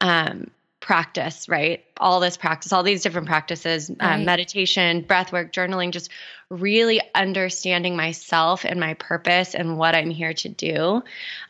um, 0.00 0.50
practice, 0.82 1.48
right? 1.48 1.82
All 1.98 2.20
this 2.20 2.36
practice, 2.36 2.72
all 2.72 2.82
these 2.82 3.02
different 3.02 3.28
practices, 3.28 3.88
um, 3.88 3.96
right. 4.00 4.14
um, 4.16 4.24
meditation, 4.26 5.02
breath 5.02 5.32
work, 5.32 5.52
journaling, 5.52 5.92
just 5.92 6.10
really 6.50 7.00
understanding 7.14 7.96
myself 7.96 8.64
and 8.66 8.78
my 8.78 8.92
purpose 8.94 9.54
and 9.54 9.78
what 9.78 9.94
I'm 9.94 10.10
here 10.10 10.34
to 10.34 10.48
do. 10.50 11.02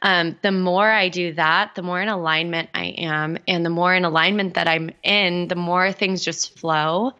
Um, 0.03 0.39
the 0.43 0.53
more 0.53 0.89
I 0.89 1.09
do 1.09 1.33
that, 1.33 1.75
the 1.75 1.83
more 1.83 2.01
in 2.01 2.09
alignment 2.09 2.69
I 2.75 2.95
am. 2.99 3.39
And 3.49 3.67
the 3.67 3.71
more 3.71 3.93
in 3.95 4.05
alignment 4.05 4.55
that 4.55 4.69
I'm 4.69 4.91
in, 5.03 5.49
the 5.49 5.57
more 5.57 5.91
things 5.91 6.23
just 6.23 6.57
flow. 6.59 7.15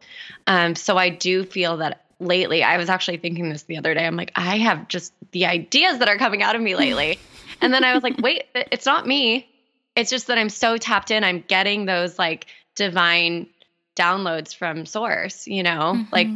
Um, 0.47 0.77
so 0.77 0.97
I 0.97 1.09
do 1.09 1.45
feel 1.45 1.79
that 1.79 2.05
lately, 2.21 2.63
I 2.63 2.77
was 2.77 2.89
actually 2.89 3.17
thinking 3.17 3.49
this 3.49 3.65
the 3.65 3.79
other 3.79 3.95
day. 3.95 4.07
I'm 4.07 4.17
like, 4.17 4.33
I 4.37 4.59
have 4.59 4.87
just 4.87 5.13
the 5.33 5.47
ideas 5.47 5.99
that 5.99 6.09
are 6.09 6.19
coming 6.19 6.43
out 6.43 6.55
of 6.55 6.63
me 6.63 6.77
lately. 6.77 7.19
and 7.61 7.73
then 7.73 7.83
I 7.83 7.95
was 7.95 8.03
like, 8.03 8.19
wait, 8.19 8.45
it's 8.55 8.87
not 8.87 9.07
me 9.07 9.49
it's 9.95 10.11
just 10.11 10.29
that 10.29 10.39
I'm 10.39 10.49
so 10.49 10.77
tapped 10.77 11.11
in. 11.11 11.25
I'm 11.25 11.45
getting 11.47 11.85
those 11.85 12.19
like 12.19 12.47
divine 12.75 13.49
downloads 13.97 14.55
from 14.55 14.87
source, 14.87 15.47
you 15.47 15.63
know, 15.63 15.95
mm-hmm. 15.95 16.13
like 16.13 16.29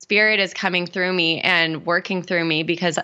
spirit 0.00 0.40
is 0.40 0.54
coming 0.54 0.86
through 0.86 1.12
me 1.12 1.40
and 1.40 1.84
working 1.84 2.22
through 2.22 2.44
me 2.44 2.62
because 2.62 2.98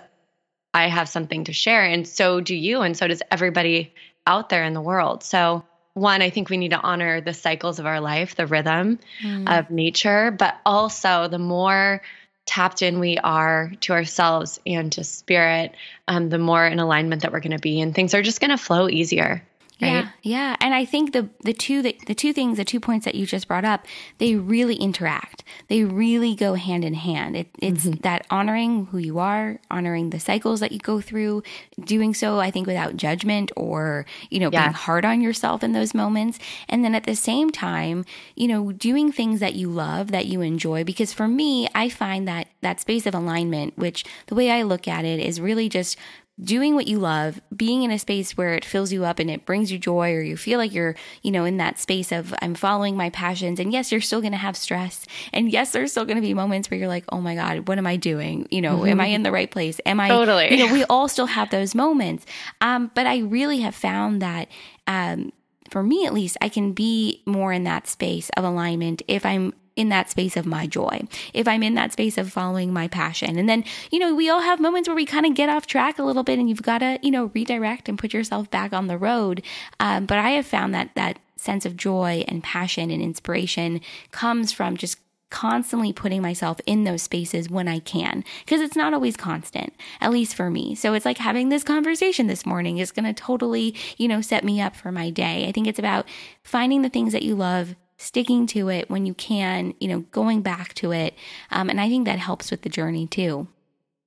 I 0.73 0.87
have 0.87 1.09
something 1.09 1.45
to 1.45 1.53
share. 1.53 1.83
And 1.83 2.07
so 2.07 2.41
do 2.41 2.55
you. 2.55 2.81
And 2.81 2.95
so 2.95 3.07
does 3.07 3.21
everybody 3.29 3.93
out 4.25 4.49
there 4.49 4.63
in 4.63 4.73
the 4.73 4.81
world. 4.81 5.23
So, 5.23 5.63
one, 5.93 6.21
I 6.21 6.29
think 6.29 6.49
we 6.49 6.55
need 6.55 6.69
to 6.69 6.79
honor 6.79 7.19
the 7.19 7.33
cycles 7.33 7.79
of 7.79 7.85
our 7.85 7.99
life, 7.99 8.35
the 8.35 8.47
rhythm 8.47 8.99
mm. 9.21 9.59
of 9.59 9.69
nature, 9.69 10.31
but 10.31 10.57
also 10.65 11.27
the 11.27 11.39
more 11.39 12.01
tapped 12.45 12.81
in 12.81 12.99
we 12.99 13.17
are 13.17 13.71
to 13.81 13.93
ourselves 13.93 14.59
and 14.65 14.91
to 14.93 15.03
spirit, 15.03 15.75
um, 16.07 16.29
the 16.29 16.37
more 16.37 16.65
in 16.65 16.79
alignment 16.79 17.23
that 17.23 17.33
we're 17.33 17.41
going 17.41 17.51
to 17.51 17.59
be. 17.59 17.81
And 17.81 17.93
things 17.93 18.13
are 18.13 18.21
just 18.21 18.39
going 18.39 18.51
to 18.51 18.57
flow 18.57 18.87
easier. 18.87 19.43
Right? 19.81 19.89
Yeah, 19.89 20.09
yeah, 20.21 20.55
and 20.59 20.73
I 20.75 20.85
think 20.85 21.13
the 21.13 21.29
the 21.41 21.53
two 21.53 21.81
that 21.81 22.05
the 22.05 22.13
two 22.13 22.33
things, 22.33 22.57
the 22.57 22.65
two 22.65 22.79
points 22.79 23.05
that 23.05 23.15
you 23.15 23.25
just 23.25 23.47
brought 23.47 23.65
up, 23.65 23.85
they 24.19 24.35
really 24.35 24.75
interact. 24.75 25.43
They 25.69 25.83
really 25.83 26.35
go 26.35 26.53
hand 26.53 26.85
in 26.85 26.93
hand. 26.93 27.35
It, 27.35 27.47
it's 27.59 27.85
mm-hmm. 27.85 28.01
that 28.01 28.27
honoring 28.29 28.85
who 28.87 28.99
you 28.99 29.17
are, 29.17 29.59
honoring 29.71 30.11
the 30.11 30.19
cycles 30.19 30.59
that 30.59 30.71
you 30.71 30.79
go 30.79 31.01
through, 31.01 31.43
doing 31.79 32.13
so, 32.13 32.39
I 32.39 32.51
think, 32.51 32.67
without 32.67 32.95
judgment 32.95 33.51
or 33.55 34.05
you 34.29 34.39
know 34.39 34.49
yeah. 34.51 34.67
being 34.67 34.73
hard 34.73 35.03
on 35.03 35.19
yourself 35.19 35.63
in 35.63 35.73
those 35.73 35.93
moments, 35.93 36.37
and 36.69 36.85
then 36.85 36.93
at 36.93 37.05
the 37.05 37.15
same 37.15 37.49
time, 37.49 38.05
you 38.35 38.47
know, 38.47 38.71
doing 38.71 39.11
things 39.11 39.39
that 39.39 39.55
you 39.55 39.69
love, 39.69 40.11
that 40.11 40.27
you 40.27 40.41
enjoy. 40.41 40.83
Because 40.83 41.11
for 41.11 41.27
me, 41.27 41.67
I 41.73 41.89
find 41.89 42.27
that 42.27 42.47
that 42.61 42.79
space 42.79 43.07
of 43.07 43.15
alignment, 43.15 43.77
which 43.77 44.05
the 44.27 44.35
way 44.35 44.51
I 44.51 44.61
look 44.61 44.87
at 44.87 45.05
it 45.05 45.19
is 45.19 45.41
really 45.41 45.69
just 45.69 45.97
doing 46.39 46.75
what 46.75 46.87
you 46.87 46.97
love, 46.97 47.39
being 47.55 47.83
in 47.83 47.91
a 47.91 47.99
space 47.99 48.35
where 48.35 48.53
it 48.53 48.65
fills 48.65 48.91
you 48.91 49.05
up 49.05 49.19
and 49.19 49.29
it 49.29 49.45
brings 49.45 49.71
you 49.71 49.77
joy, 49.77 50.13
or 50.13 50.21
you 50.21 50.35
feel 50.35 50.57
like 50.57 50.73
you're, 50.73 50.95
you 51.21 51.31
know, 51.31 51.45
in 51.45 51.57
that 51.57 51.77
space 51.77 52.11
of 52.11 52.33
I'm 52.41 52.55
following 52.55 52.97
my 52.97 53.09
passions. 53.09 53.59
And 53.59 53.71
yes, 53.71 53.91
you're 53.91 54.01
still 54.01 54.21
going 54.21 54.31
to 54.31 54.37
have 54.37 54.57
stress. 54.57 55.05
And 55.33 55.51
yes, 55.51 55.71
there's 55.71 55.91
still 55.91 56.05
going 56.05 56.17
to 56.17 56.21
be 56.21 56.33
moments 56.33 56.71
where 56.71 56.79
you're 56.79 56.87
like, 56.87 57.05
oh 57.09 57.21
my 57.21 57.35
God, 57.35 57.67
what 57.67 57.77
am 57.77 57.85
I 57.85 57.95
doing? 57.95 58.47
You 58.49 58.61
know, 58.61 58.77
mm-hmm. 58.77 58.87
am 58.87 59.01
I 59.01 59.05
mm-hmm. 59.05 59.15
in 59.15 59.23
the 59.23 59.31
right 59.31 59.51
place? 59.51 59.79
Am 59.85 59.99
I, 59.99 60.07
totally. 60.07 60.51
you 60.51 60.65
know, 60.65 60.73
we 60.73 60.83
all 60.85 61.07
still 61.07 61.27
have 61.27 61.49
those 61.51 61.75
moments. 61.75 62.25
Um, 62.59 62.91
but 62.95 63.05
I 63.05 63.19
really 63.19 63.59
have 63.59 63.75
found 63.75 64.21
that, 64.21 64.47
um, 64.87 65.31
for 65.69 65.83
me 65.83 66.05
at 66.05 66.13
least, 66.13 66.37
I 66.41 66.49
can 66.49 66.73
be 66.73 67.23
more 67.25 67.53
in 67.53 67.63
that 67.63 67.87
space 67.87 68.29
of 68.35 68.43
alignment 68.43 69.03
if 69.07 69.25
I'm 69.25 69.53
in 69.75 69.89
that 69.89 70.09
space 70.09 70.35
of 70.35 70.45
my 70.45 70.67
joy, 70.67 71.01
if 71.33 71.47
I'm 71.47 71.63
in 71.63 71.75
that 71.75 71.93
space 71.93 72.17
of 72.17 72.31
following 72.31 72.73
my 72.73 72.87
passion. 72.87 73.37
And 73.37 73.47
then, 73.47 73.63
you 73.91 73.99
know, 73.99 74.13
we 74.13 74.29
all 74.29 74.41
have 74.41 74.59
moments 74.59 74.89
where 74.89 74.95
we 74.95 75.05
kind 75.05 75.25
of 75.25 75.33
get 75.33 75.49
off 75.49 75.65
track 75.67 75.97
a 75.97 76.03
little 76.03 76.23
bit 76.23 76.39
and 76.39 76.49
you've 76.49 76.61
got 76.61 76.79
to, 76.79 76.99
you 77.01 77.11
know, 77.11 77.31
redirect 77.33 77.87
and 77.87 77.97
put 77.97 78.13
yourself 78.13 78.51
back 78.51 78.73
on 78.73 78.87
the 78.87 78.97
road. 78.97 79.41
Um, 79.79 80.05
but 80.05 80.19
I 80.19 80.31
have 80.31 80.45
found 80.45 80.73
that 80.73 80.93
that 80.95 81.19
sense 81.37 81.65
of 81.65 81.77
joy 81.77 82.23
and 82.27 82.43
passion 82.43 82.91
and 82.91 83.01
inspiration 83.01 83.81
comes 84.11 84.51
from 84.51 84.77
just 84.77 84.97
constantly 85.31 85.93
putting 85.93 86.21
myself 86.21 86.59
in 86.65 86.83
those 86.83 87.01
spaces 87.01 87.49
when 87.49 87.67
I 87.67 87.79
can, 87.79 88.23
because 88.45 88.61
it's 88.61 88.75
not 88.75 88.93
always 88.93 89.15
constant, 89.15 89.73
at 90.01 90.11
least 90.11 90.35
for 90.35 90.49
me. 90.49 90.75
So 90.75 90.93
it's 90.93 91.05
like 91.05 91.17
having 91.17 91.49
this 91.49 91.63
conversation 91.63 92.27
this 92.27 92.45
morning 92.45 92.77
is 92.77 92.91
going 92.91 93.05
to 93.05 93.13
totally, 93.13 93.73
you 93.97 94.09
know, 94.09 94.21
set 94.21 94.43
me 94.43 94.61
up 94.61 94.75
for 94.75 94.91
my 94.91 95.09
day. 95.09 95.47
I 95.47 95.53
think 95.53 95.67
it's 95.67 95.79
about 95.79 96.05
finding 96.43 96.81
the 96.81 96.89
things 96.89 97.13
that 97.13 97.23
you 97.23 97.33
love, 97.35 97.75
sticking 98.01 98.47
to 98.47 98.69
it 98.69 98.89
when 98.89 99.05
you 99.05 99.13
can, 99.13 99.73
you 99.79 99.87
know, 99.87 99.99
going 100.11 100.41
back 100.41 100.73
to 100.75 100.91
it. 100.91 101.13
Um, 101.51 101.69
and 101.69 101.79
I 101.79 101.87
think 101.87 102.05
that 102.05 102.19
helps 102.19 102.51
with 102.51 102.63
the 102.63 102.69
journey 102.69 103.07
too. 103.07 103.47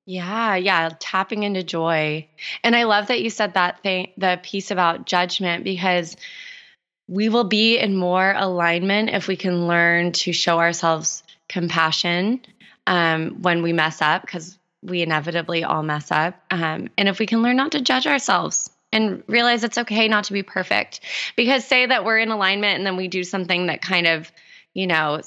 Yeah, 0.06 0.56
yeah, 0.56 0.90
tapping 0.98 1.44
into 1.44 1.62
joy. 1.62 2.28
And 2.62 2.76
I 2.76 2.84
love 2.84 3.06
that 3.06 3.22
you 3.22 3.30
said 3.30 3.54
that 3.54 3.82
thing, 3.82 4.10
the 4.18 4.38
piece 4.42 4.70
about 4.70 5.06
judgment, 5.06 5.64
because 5.64 6.16
we 7.08 7.28
will 7.28 7.44
be 7.44 7.78
in 7.78 7.96
more 7.96 8.34
alignment 8.36 9.10
if 9.10 9.28
we 9.28 9.36
can 9.36 9.66
learn 9.66 10.12
to 10.12 10.32
show 10.32 10.58
ourselves 10.58 11.22
compassion 11.48 12.40
um, 12.86 13.40
when 13.42 13.62
we 13.62 13.72
mess 13.72 14.02
up, 14.02 14.22
because 14.22 14.58
we 14.82 15.00
inevitably 15.00 15.64
all 15.64 15.82
mess 15.82 16.10
up. 16.10 16.34
Um, 16.50 16.88
and 16.98 17.08
if 17.08 17.18
we 17.18 17.26
can 17.26 17.42
learn 17.42 17.56
not 17.56 17.72
to 17.72 17.80
judge 17.80 18.06
ourselves 18.06 18.70
and 18.94 19.24
realize 19.26 19.64
it's 19.64 19.76
okay 19.76 20.06
not 20.06 20.24
to 20.24 20.32
be 20.32 20.44
perfect. 20.44 21.00
Because 21.36 21.64
say 21.64 21.84
that 21.84 22.04
we're 22.04 22.18
in 22.18 22.30
alignment 22.30 22.78
and 22.78 22.86
then 22.86 22.96
we 22.96 23.08
do 23.08 23.24
something 23.24 23.66
that 23.66 23.82
kind 23.82 24.06
of, 24.06 24.30
you 24.72 24.86
know, 24.86 25.20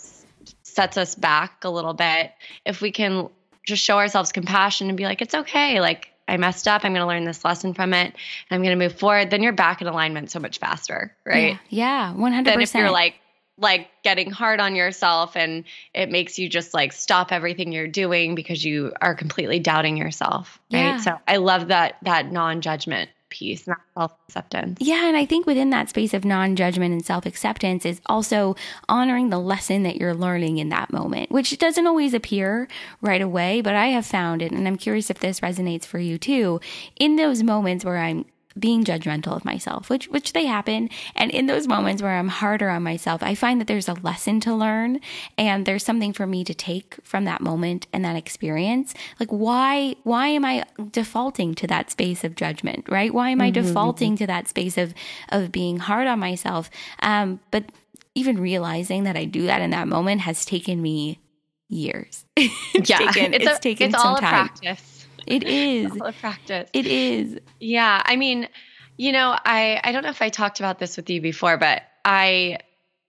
sets 0.63 0.97
us 0.97 1.15
back 1.15 1.65
a 1.65 1.69
little 1.69 1.93
bit. 1.93 2.32
If 2.65 2.82
we 2.82 2.91
can 2.91 3.30
just 3.65 3.84
show 3.84 3.97
ourselves 3.97 4.32
compassion 4.32 4.88
and 4.88 4.97
be 4.97 5.03
like, 5.03 5.21
it's 5.21 5.36
okay. 5.36 5.82
Like, 5.82 6.12
I 6.30 6.38
messed 6.38 6.67
up. 6.67 6.86
I'm 6.86 6.93
going 6.93 7.01
to 7.01 7.08
learn 7.08 7.25
this 7.25 7.43
lesson 7.43 7.73
from 7.73 7.93
it. 7.93 8.06
And 8.06 8.15
I'm 8.51 8.62
going 8.62 8.77
to 8.77 8.86
move 8.86 8.97
forward. 8.97 9.30
Then 9.30 9.43
you're 9.43 9.51
back 9.53 9.82
in 9.82 9.88
alignment 9.88 10.32
so 10.32 10.39
much 10.39 10.60
faster, 10.60 11.13
right? 11.25 11.60
Yeah, 11.69 12.13
yeah 12.13 12.13
100%. 12.17 12.45
Then 12.45 12.62
if 12.62 12.73
you're 12.73 12.89
like, 12.89 13.15
like 13.58 13.89
getting 14.03 14.32
hard 14.32 14.62
on 14.62 14.75
yourself 14.75 15.36
and 15.36 15.65
it 15.93 16.10
makes 16.10 16.38
you 16.39 16.47
just 16.47 16.73
like 16.73 16.93
stop 16.93 17.32
everything 17.34 17.71
you're 17.73 17.88
doing 17.88 18.36
because 18.36 18.63
you 18.63 18.93
are 19.01 19.15
completely 19.15 19.60
doubting 19.60 19.97
yourself 19.97 20.60
right 20.71 20.80
yeah. 20.80 20.97
so 20.97 21.17
i 21.27 21.38
love 21.38 21.69
that 21.69 21.95
that 22.03 22.32
non-judgment 22.32 23.10
piece, 23.30 23.68
not 23.68 23.80
self 23.96 24.13
acceptance. 24.28 24.78
Yeah. 24.82 25.08
And 25.08 25.18
I 25.18 25.26
think 25.26 25.46
within 25.46 25.70
that 25.72 25.90
space 25.90 26.13
of 26.13 26.26
non 26.26 26.56
judgment 26.56 26.94
and 26.94 27.06
self 27.06 27.26
acceptance 27.26 27.86
is 27.86 28.02
also 28.06 28.56
honoring 28.90 29.30
the 29.30 29.40
lesson 29.40 29.84
that 29.84 29.98
you're 29.98 30.16
learning 30.16 30.58
in 30.58 30.70
that 30.70 30.92
moment, 30.92 31.32
which 31.32 31.58
doesn't 31.58 31.88
always 31.88 32.13
appear 32.13 32.68
right 33.02 33.22
away. 33.22 33.62
But 33.62 33.76
I 33.76 33.88
have 33.88 34.06
found 34.06 34.42
it, 34.42 34.52
and 34.52 34.68
I'm 34.68 34.78
curious 34.78 35.10
if 35.10 35.20
this 35.20 35.40
resonates 35.42 35.86
for 35.86 36.00
you 36.00 36.18
too, 36.18 36.60
in 37.00 37.16
those 37.16 37.44
moments 37.44 37.86
where 37.86 37.98
I'm 37.98 38.26
being 38.60 38.84
judgmental 38.84 39.36
of 39.36 39.46
myself, 39.46 39.89
which 39.89 40.08
which 40.08 40.34
they 40.34 40.46
happen. 40.46 40.89
And 41.15 41.32
in 41.32 41.46
those 41.46 41.67
moments 41.67 42.02
where 42.02 42.17
I'm 42.17 42.28
harder 42.28 42.70
on 42.70 42.84
myself, 42.84 43.24
I 43.24 43.36
find 43.36 43.60
that 43.60 43.67
there's 43.67 43.88
a 43.88 43.93
lesson 43.93 44.39
to 44.41 44.54
learn 44.54 45.00
and 45.38 45.65
there's 45.65 45.84
something 45.84 46.13
for 46.13 46.28
me 46.28 46.43
to 46.43 46.54
take 46.54 46.96
from 47.04 47.26
that 47.26 47.41
moment 47.41 47.88
and 47.93 48.04
that 48.06 48.15
experience. 48.15 48.93
Like 49.20 49.30
why 49.30 49.96
why 50.04 50.28
am 50.28 50.46
I 50.46 50.65
defaulting 50.91 51.56
to 51.56 51.67
that 51.67 51.91
space 51.91 52.24
of 52.24 52.36
judgment, 52.36 52.88
right? 52.89 53.13
Why 53.13 53.30
am 53.30 53.41
I 53.41 53.52
mm-hmm, 53.52 53.65
defaulting 53.65 54.12
mm-hmm. 54.13 54.24
to 54.24 54.28
that 54.28 54.48
space 54.48 54.78
of 54.78 54.93
of 55.30 55.52
being 55.52 55.78
hard 55.78 56.08
on 56.08 56.20
myself? 56.20 56.70
Um, 57.00 57.39
but 57.52 57.65
even 58.15 58.39
realizing 58.39 59.04
that 59.04 59.15
I 59.15 59.26
do 59.26 59.46
that 59.46 59.62
in 59.62 59.70
that 59.70 59.88
moment 59.88 60.22
has 60.22 60.43
taken 60.43 60.82
me 60.82 61.20
years. 61.70 62.26
it's 62.36 62.89
yeah, 62.89 62.98
taken, 62.98 63.34
it's, 63.34 63.46
it's 63.46 63.60
a, 63.60 63.62
taken 63.62 63.89
it's 63.89 64.02
some 64.02 64.15
time. 64.15 64.48
practice. 64.48 64.97
It 65.28 65.44
is. 65.48 65.92
All 65.92 66.08
a 66.08 66.13
practice. 66.13 66.70
It 66.74 66.88
is. 66.88 67.40
Yeah. 67.60 68.02
I 68.04 68.16
mean, 68.16 68.48
you 68.98 69.12
know, 69.12 69.38
I, 69.46 69.80
I 69.84 69.92
don't 69.92 70.04
know 70.04 70.10
if 70.10 70.22
I 70.22 70.30
talked 70.30 70.60
about 70.60 70.80
this 70.80 70.98
with 70.98 71.10
you 71.10 71.22
before, 71.22 71.58
but 71.58 71.84
I 72.04 72.60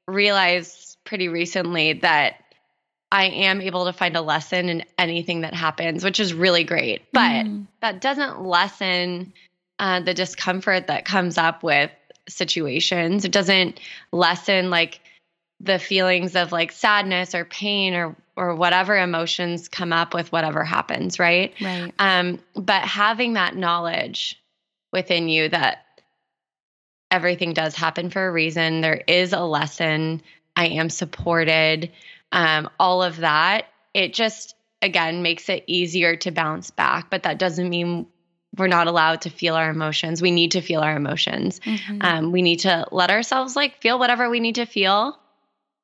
realized 0.06 0.98
pretty 1.04 1.28
recently 1.28 1.94
that 1.94 2.36
I 3.10 3.26
am 3.26 3.62
able 3.62 3.86
to 3.86 3.92
find 3.92 4.16
a 4.16 4.20
lesson 4.20 4.68
in 4.68 4.84
anything 4.98 5.40
that 5.42 5.54
happens, 5.54 6.04
which 6.04 6.20
is 6.20 6.34
really 6.34 6.64
great. 6.64 7.10
But 7.12 7.46
mm. 7.46 7.66
that 7.80 8.00
doesn't 8.00 8.42
lessen 8.42 9.32
uh, 9.78 10.00
the 10.00 10.12
discomfort 10.12 10.88
that 10.88 11.04
comes 11.06 11.38
up 11.38 11.62
with 11.62 11.90
situations. 12.28 13.24
It 13.24 13.32
doesn't 13.32 13.80
lessen 14.12 14.68
like 14.68 15.00
the 15.60 15.78
feelings 15.78 16.36
of 16.36 16.52
like 16.52 16.72
sadness 16.72 17.34
or 17.34 17.44
pain 17.44 17.94
or 17.94 18.16
or 18.36 18.54
whatever 18.54 18.96
emotions 18.96 19.68
come 19.68 19.92
up 19.92 20.14
with 20.14 20.30
whatever 20.30 20.62
happens, 20.62 21.18
right? 21.18 21.52
Right. 21.60 21.92
Um, 21.98 22.38
but 22.54 22.82
having 22.82 23.32
that 23.32 23.56
knowledge 23.56 24.40
within 24.92 25.28
you 25.28 25.48
that 25.48 25.84
everything 27.10 27.52
does 27.52 27.74
happen 27.74 28.10
for 28.10 28.24
a 28.24 28.30
reason, 28.30 28.80
there 28.80 29.02
is 29.08 29.32
a 29.32 29.40
lesson, 29.40 30.22
I 30.54 30.66
am 30.66 30.88
supported, 30.88 31.90
um, 32.30 32.70
all 32.78 33.02
of 33.02 33.18
that, 33.18 33.66
it 33.92 34.14
just 34.14 34.54
again 34.82 35.22
makes 35.22 35.48
it 35.48 35.64
easier 35.66 36.14
to 36.16 36.30
bounce 36.30 36.70
back. 36.70 37.10
But 37.10 37.24
that 37.24 37.38
doesn't 37.38 37.68
mean 37.68 38.06
we're 38.56 38.68
not 38.68 38.86
allowed 38.86 39.22
to 39.22 39.30
feel 39.30 39.54
our 39.54 39.70
emotions. 39.70 40.22
We 40.22 40.30
need 40.30 40.52
to 40.52 40.60
feel 40.60 40.80
our 40.80 40.96
emotions. 40.96 41.60
Mm-hmm. 41.60 41.98
Um, 42.00 42.32
we 42.32 42.42
need 42.42 42.60
to 42.60 42.86
let 42.92 43.10
ourselves 43.10 43.56
like 43.56 43.80
feel 43.80 43.98
whatever 43.98 44.30
we 44.30 44.38
need 44.40 44.56
to 44.56 44.66
feel 44.66 45.18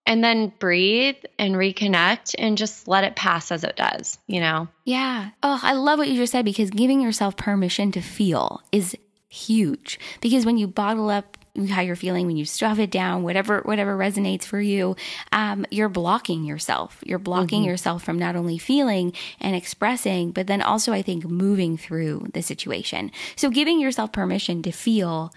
and 0.07 0.23
then 0.23 0.53
breathe 0.59 1.17
and 1.39 1.55
reconnect 1.55 2.35
and 2.39 2.59
just 2.59 2.87
let 2.89 3.05
it 3.05 3.17
pass 3.17 3.51
as 3.51 3.65
it 3.65 3.77
does, 3.77 4.19
you 4.27 4.41
know? 4.41 4.69
Yeah. 4.85 5.31
Oh, 5.43 5.59
I 5.63 5.73
love 5.73 5.99
what 5.99 6.09
you 6.09 6.17
just 6.17 6.33
said 6.33 6.45
because 6.45 6.71
giving 6.71 7.01
yourself 7.01 7.37
permission 7.37 7.93
to 7.93 8.01
feel 8.01 8.63
is 8.71 8.97
huge. 9.29 9.99
Because 10.21 10.47
when 10.47 10.59
you 10.59 10.67
bottle 10.67 11.11
up 11.11 11.39
how 11.71 11.81
you're 11.81 11.95
feeling 11.95 12.27
when 12.27 12.37
you 12.37 12.45
stuff 12.45 12.79
it 12.79 12.91
down, 12.91 13.23
whatever 13.23 13.61
whatever 13.61 13.97
resonates 13.97 14.45
for 14.45 14.61
you, 14.61 14.97
um, 15.31 15.65
you're 15.71 15.89
blocking 15.89 16.45
yourself. 16.45 16.99
You're 17.05 17.21
blocking 17.21 17.61
mm-hmm. 17.61 17.71
yourself 17.71 18.03
from 18.03 18.19
not 18.19 18.35
only 18.35 18.59
feeling 18.59 19.13
and 19.41 19.55
expressing, 19.55 20.33
but 20.33 20.49
then 20.49 20.61
also 20.63 20.93
I 20.93 21.03
think 21.03 21.25
moving 21.25 21.77
through 21.77 22.29
the 22.35 22.43
situation. 22.43 23.13
So 23.37 23.51
giving 23.51 23.81
yourself 23.81 24.13
permission 24.13 24.63
to 24.63 24.73
feel 24.73 25.33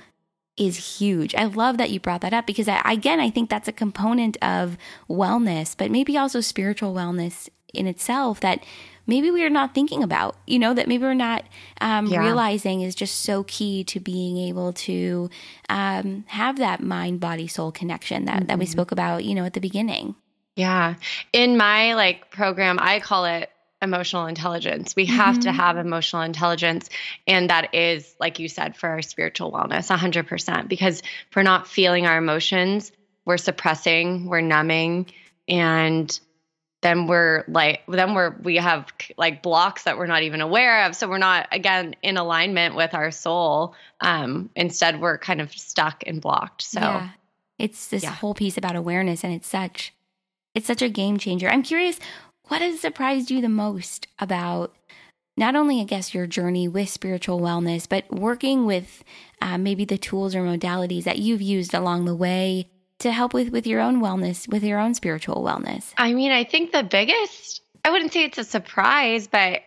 is 0.58 0.98
huge. 1.00 1.36
I 1.36 1.46
love 1.46 1.78
that 1.78 1.92
you 1.92 2.00
brought 2.00 2.22
that 2.22 2.34
up 2.34 2.48
because 2.48 2.68
I, 2.68 2.82
again, 2.86 3.20
I 3.20 3.30
think 3.30 3.50
that's 3.50 3.68
a 3.68 3.72
component 3.74 4.38
of 4.42 4.78
wellness, 5.10 5.76
but 5.78 5.92
maybe 5.92 6.18
also 6.18 6.42
spiritual 6.42 6.94
wellness 6.94 7.50
in 7.74 7.86
itself 7.86 8.40
that 8.40 8.64
maybe 9.06 9.32
we 9.32 9.44
are 9.44 9.50
not 9.50 9.74
thinking 9.74 10.04
about, 10.04 10.36
you 10.48 10.60
know, 10.60 10.74
that 10.74 10.88
maybe 10.88 11.04
we're 11.04 11.14
not 11.14 11.46
um, 11.80 12.08
yeah. 12.08 12.20
realizing 12.20 12.82
is 12.82 12.96
just 12.96 13.22
so 13.22 13.44
key 13.44 13.84
to 13.86 14.00
being 14.00 14.38
able 14.38 14.74
to 14.74 15.30
um, 15.70 16.26
have 16.28 16.58
that 16.58 16.82
mind, 16.82 17.20
body, 17.20 17.48
soul 17.48 17.72
connection 17.72 18.26
that, 18.26 18.38
mm-hmm. 18.38 18.46
that 18.48 18.60
we 18.60 18.66
mm-hmm. 18.66 18.72
spoke 18.72 18.92
about, 18.92 19.24
you 19.24 19.36
know, 19.36 19.46
at 19.46 19.54
the 19.54 19.62
beginning. 19.62 20.16
Yeah. 20.56 20.96
In 21.34 21.56
my 21.56 21.94
like 21.94 22.32
program, 22.32 22.80
I 22.82 23.00
call 23.00 23.26
it 23.26 23.50
emotional 23.82 24.26
intelligence. 24.26 24.96
We 24.96 25.06
have 25.06 25.36
mm-hmm. 25.36 25.42
to 25.42 25.52
have 25.52 25.78
emotional 25.78 26.24
intelligence. 26.24 26.90
And 27.28 27.50
that 27.50 27.74
is, 27.76 28.16
like 28.20 28.40
you 28.40 28.48
said, 28.48 28.76
for 28.76 28.90
our 28.90 29.02
spiritual 29.02 29.52
wellness, 29.52 29.96
100%. 29.96 30.68
Because 30.68 31.00
if 31.00 31.36
we're 31.36 31.44
not 31.44 31.68
feeling 31.68 32.06
our 32.06 32.18
emotions, 32.18 32.92
we're 33.26 33.38
suppressing, 33.38 34.26
we're 34.26 34.42
numbing, 34.42 35.08
and 35.48 36.20
then 36.82 37.08
we're 37.08 37.44
like 37.48 37.82
then 37.88 38.14
we're 38.14 38.36
we 38.44 38.58
have 38.58 38.92
like 39.18 39.42
blocks 39.42 39.84
that 39.84 39.98
we're 39.98 40.06
not 40.06 40.24
even 40.24 40.42
aware 40.42 40.86
of 40.86 40.96
so 40.96 41.08
we're 41.08 41.18
not 41.18 41.48
again 41.52 41.96
in 42.04 42.18
alignment 42.18 42.76
with 42.76 42.94
our 42.94 43.10
soul 43.10 43.74
um 44.02 44.50
instead 44.56 45.02
we're 45.02 45.18
kind 45.18 45.42
of 45.42 45.52
stuck 45.52 46.04
and 46.06 46.22
blocked 46.22 46.62
so 46.62 46.80
yeah. 46.80 47.10
it's 47.58 47.88
this 47.88 48.04
yeah. 48.04 48.12
whole 48.12 48.34
piece 48.34 48.58
about 48.58 48.76
awareness 48.76 49.24
and 49.24 49.34
it's 49.34 49.48
such 49.48 49.94
it's 50.54 50.68
such 50.68 50.84
a 50.84 50.90
game 50.90 51.18
changer 51.18 51.50
i'm 51.50 51.64
curious 51.64 52.00
what 52.48 52.62
has 52.62 52.80
surprised 52.80 53.32
you 53.32 53.42
the 53.42 53.50
most 53.50 54.08
about 54.20 54.76
not 55.36 55.56
only 55.56 55.82
i 55.82 55.84
guess 55.84 56.14
your 56.14 56.28
journey 56.28 56.68
with 56.68 56.90
spiritual 56.90 57.40
wellness 57.40 57.88
but 57.88 58.10
working 58.12 58.66
with 58.66 59.04
uh, 59.42 59.58
maybe 59.58 59.86
the 59.86 59.98
tools 59.98 60.36
or 60.36 60.42
modalities 60.44 61.04
that 61.04 61.20
you've 61.20 61.42
used 61.42 61.74
along 61.74 62.06
the 62.06 62.16
way 62.16 62.70
to 63.00 63.12
help 63.12 63.34
with 63.34 63.50
with 63.52 63.68
your 63.68 63.80
own 63.80 64.02
wellness, 64.02 64.48
with 64.48 64.64
your 64.64 64.80
own 64.80 64.94
spiritual 64.94 65.44
wellness? 65.44 65.94
I 65.98 66.14
mean, 66.14 66.32
I 66.32 66.44
think 66.44 66.72
the 66.72 66.84
biggest, 66.84 67.62
I 67.86 67.92
wouldn't 67.92 68.14
say 68.14 68.24
it's 68.24 68.38
a 68.38 68.44
surprise, 68.44 69.28
but 69.28 69.62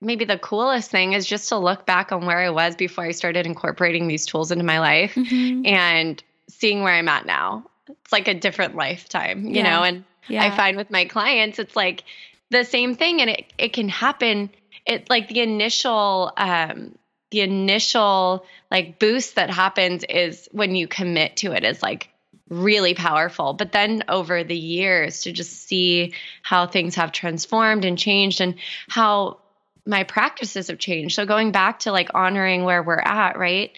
maybe 0.00 0.24
the 0.24 0.38
coolest 0.38 0.90
thing 0.90 1.12
is 1.12 1.26
just 1.26 1.48
to 1.48 1.58
look 1.58 1.86
back 1.86 2.12
on 2.12 2.26
where 2.26 2.38
I 2.38 2.50
was 2.50 2.76
before 2.76 3.04
I 3.04 3.12
started 3.12 3.46
incorporating 3.46 4.06
these 4.06 4.26
tools 4.26 4.52
into 4.52 4.64
my 4.64 4.78
life 4.78 5.14
mm-hmm. 5.14 5.66
and 5.66 6.22
seeing 6.48 6.82
where 6.82 6.94
I'm 6.94 7.08
at 7.08 7.26
now. 7.26 7.66
It's 7.88 8.12
like 8.12 8.28
a 8.28 8.34
different 8.34 8.74
lifetime, 8.74 9.46
you 9.46 9.56
yeah. 9.56 9.62
know, 9.62 9.82
and 9.82 10.04
yeah. 10.28 10.44
I 10.44 10.50
find 10.50 10.76
with 10.76 10.90
my 10.90 11.04
clients 11.04 11.58
it's 11.58 11.76
like 11.76 12.04
the 12.50 12.64
same 12.64 12.94
thing 12.94 13.20
and 13.20 13.30
it 13.30 13.52
it 13.58 13.72
can 13.72 13.88
happen 13.88 14.50
it 14.84 15.08
like 15.10 15.28
the 15.28 15.40
initial 15.40 16.32
um 16.36 16.96
the 17.30 17.40
initial 17.40 18.44
like 18.70 18.98
boost 18.98 19.34
that 19.34 19.50
happens 19.50 20.04
is 20.04 20.48
when 20.52 20.74
you 20.74 20.86
commit 20.86 21.36
to 21.36 21.52
it 21.52 21.64
is 21.64 21.82
like 21.82 22.08
really 22.48 22.94
powerful. 22.94 23.52
But 23.52 23.72
then 23.72 24.04
over 24.08 24.44
the 24.44 24.56
years 24.56 25.22
to 25.22 25.32
just 25.32 25.66
see 25.66 26.14
how 26.42 26.66
things 26.66 26.94
have 26.94 27.12
transformed 27.12 27.84
and 27.84 27.98
changed 27.98 28.40
and 28.40 28.54
how 28.88 29.38
my 29.84 30.04
practices 30.04 30.68
have 30.68 30.78
changed. 30.78 31.14
So 31.14 31.26
going 31.26 31.52
back 31.52 31.80
to 31.80 31.92
like 31.92 32.10
honoring 32.14 32.64
where 32.64 32.82
we're 32.82 33.02
at, 33.04 33.38
right? 33.38 33.76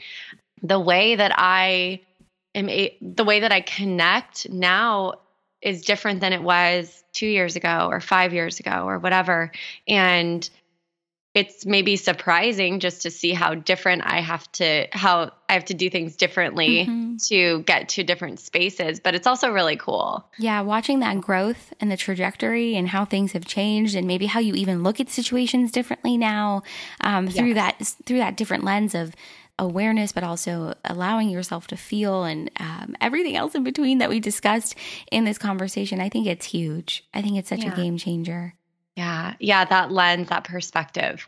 The 0.62 0.81
way 0.81 1.16
that 1.16 1.33
I 1.37 2.01
am 2.54 2.68
a, 2.68 2.96
the 3.00 3.24
way 3.24 3.40
that 3.40 3.52
I 3.52 3.61
connect 3.61 4.48
now 4.48 5.14
is 5.61 5.82
different 5.82 6.20
than 6.20 6.32
it 6.32 6.42
was 6.42 7.04
2 7.12 7.26
years 7.26 7.56
ago 7.56 7.88
or 7.90 8.00
5 8.00 8.32
years 8.32 8.61
ago 8.61 8.84
or 8.87 8.98
whatever. 8.98 9.50
And 9.87 10.48
it's 11.34 11.66
maybe 11.66 11.96
surprising 11.96 12.80
just 12.80 13.02
to 13.02 13.11
see 13.11 13.32
how 13.32 13.54
different 13.54 14.02
I 14.04 14.20
have 14.20 14.50
to 14.52 14.88
how 14.92 15.30
I 15.48 15.52
have 15.52 15.66
to 15.66 15.74
do 15.74 15.88
things 15.88 16.16
differently 16.16 16.87
mm-hmm. 16.87 17.16
to 17.28 17.62
get 17.62 17.90
to 17.90 18.02
different 18.02 18.40
spaces, 18.40 18.98
but 18.98 19.14
it's 19.14 19.26
also 19.26 19.50
really 19.50 19.76
cool. 19.76 20.26
Yeah, 20.38 20.62
watching 20.62 21.00
that 21.00 21.20
growth 21.20 21.72
and 21.80 21.90
the 21.90 21.96
trajectory 21.96 22.76
and 22.76 22.88
how 22.88 23.04
things 23.04 23.32
have 23.32 23.44
changed 23.44 23.94
and 23.94 24.06
maybe 24.06 24.26
how 24.26 24.40
you 24.40 24.54
even 24.54 24.82
look 24.82 25.00
at 25.00 25.11
situations 25.11 25.70
differently 25.70 26.16
now 26.16 26.62
um, 27.02 27.28
through 27.28 27.54
yes. 27.54 27.56
that 27.94 28.04
through 28.04 28.18
that 28.18 28.37
different 28.37 28.64
lens 28.64 28.94
of 28.94 29.14
awareness, 29.59 30.12
but 30.12 30.23
also 30.23 30.75
allowing 30.85 31.29
yourself 31.31 31.66
to 31.68 31.77
feel 31.77 32.25
and 32.25 32.51
um, 32.61 32.97
everything 33.01 33.37
else 33.37 33.55
in 33.55 33.64
between 33.64 33.99
that 33.99 34.09
we 34.09 34.21
discussed 34.21 34.75
in 35.11 35.25
this 35.25 35.38
conversation. 35.38 36.01
I 36.01 36.09
think 36.09 36.27
it's 36.27 36.47
huge. 36.47 37.05
I 37.12 37.23
think 37.23 37.37
it's 37.37 37.49
such 37.49 37.64
yeah. 37.64 37.73
a 37.73 37.77
game 37.77 37.99
changer. 37.99 38.55
Yeah. 38.97 39.35
Yeah. 39.38 39.64
That 39.64 39.90
lens, 39.90 40.29
that 40.29 40.44
perspective. 40.44 41.27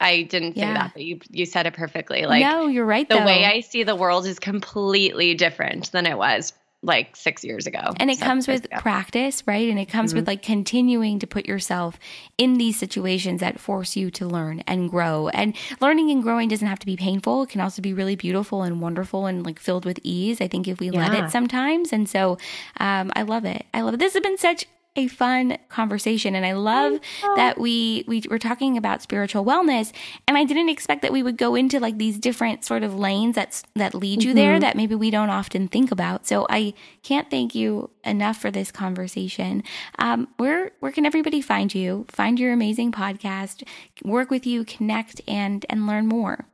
I 0.00 0.22
didn't 0.22 0.54
say 0.54 0.62
yeah. 0.62 0.74
that, 0.74 0.92
but 0.94 1.02
you 1.02 1.20
you 1.28 1.44
said 1.44 1.66
it 1.66 1.74
perfectly. 1.74 2.24
Like 2.24 2.42
No, 2.42 2.68
you're 2.68 2.86
right. 2.86 3.06
The 3.06 3.16
though. 3.16 3.26
way 3.26 3.44
I 3.44 3.60
see 3.60 3.82
the 3.82 3.94
world 3.94 4.24
is 4.24 4.38
completely 4.38 5.34
different 5.34 5.92
than 5.92 6.06
it 6.06 6.16
was 6.16 6.54
like 6.82 7.14
six 7.14 7.44
years 7.44 7.66
ago. 7.66 7.92
And 7.96 8.10
it 8.10 8.20
comes 8.20 8.48
with 8.48 8.64
ago. 8.64 8.78
practice, 8.78 9.42
right? 9.46 9.68
And 9.68 9.78
it 9.78 9.86
comes 9.86 10.10
mm-hmm. 10.10 10.20
with 10.20 10.26
like 10.26 10.42
continuing 10.42 11.18
to 11.18 11.26
put 11.26 11.46
yourself 11.46 11.98
in 12.38 12.54
these 12.54 12.78
situations 12.78 13.40
that 13.40 13.60
force 13.60 13.96
you 13.96 14.10
to 14.12 14.26
learn 14.26 14.60
and 14.66 14.88
grow. 14.88 15.28
And 15.28 15.54
learning 15.80 16.10
and 16.10 16.22
growing 16.22 16.48
doesn't 16.48 16.66
have 16.66 16.78
to 16.78 16.86
be 16.86 16.96
painful. 16.96 17.42
It 17.42 17.50
can 17.50 17.60
also 17.60 17.82
be 17.82 17.92
really 17.92 18.16
beautiful 18.16 18.62
and 18.62 18.80
wonderful 18.80 19.26
and 19.26 19.44
like 19.44 19.58
filled 19.58 19.84
with 19.84 20.00
ease. 20.02 20.40
I 20.40 20.48
think 20.48 20.68
if 20.68 20.80
we 20.80 20.90
yeah. 20.90 21.06
let 21.06 21.24
it 21.24 21.30
sometimes. 21.30 21.92
And 21.92 22.08
so 22.08 22.38
um, 22.78 23.12
I 23.14 23.22
love 23.22 23.44
it. 23.44 23.66
I 23.74 23.82
love 23.82 23.94
it. 23.94 23.98
This 23.98 24.14
has 24.14 24.22
been 24.22 24.38
such 24.38 24.66
a 24.96 25.06
fun 25.06 25.56
conversation 25.68 26.34
and 26.34 26.44
I 26.44 26.52
love 26.52 26.98
that 27.36 27.58
we 27.58 28.04
we 28.08 28.24
were 28.28 28.40
talking 28.40 28.76
about 28.76 29.02
spiritual 29.02 29.44
wellness 29.44 29.92
and 30.26 30.36
I 30.36 30.44
didn't 30.44 30.68
expect 30.68 31.02
that 31.02 31.12
we 31.12 31.22
would 31.22 31.36
go 31.36 31.54
into 31.54 31.78
like 31.78 31.96
these 31.98 32.18
different 32.18 32.64
sort 32.64 32.82
of 32.82 32.98
lanes 32.98 33.36
that 33.36 33.62
that 33.76 33.94
lead 33.94 34.24
you 34.24 34.30
mm-hmm. 34.30 34.36
there 34.36 34.60
that 34.60 34.76
maybe 34.76 34.96
we 34.96 35.10
don't 35.10 35.30
often 35.30 35.68
think 35.68 35.92
about. 35.92 36.26
So 36.26 36.46
I 36.50 36.74
can't 37.02 37.30
thank 37.30 37.54
you 37.54 37.90
enough 38.04 38.38
for 38.38 38.50
this 38.50 38.72
conversation. 38.72 39.62
Um, 39.98 40.28
where 40.38 40.72
where 40.80 40.92
can 40.92 41.06
everybody 41.06 41.40
find 41.40 41.72
you? 41.72 42.06
Find 42.08 42.40
your 42.40 42.52
amazing 42.52 42.90
podcast, 42.90 43.62
work 44.04 44.30
with 44.30 44.44
you, 44.44 44.64
connect 44.64 45.20
and 45.28 45.64
and 45.70 45.86
learn 45.86 46.08
more. 46.08 46.46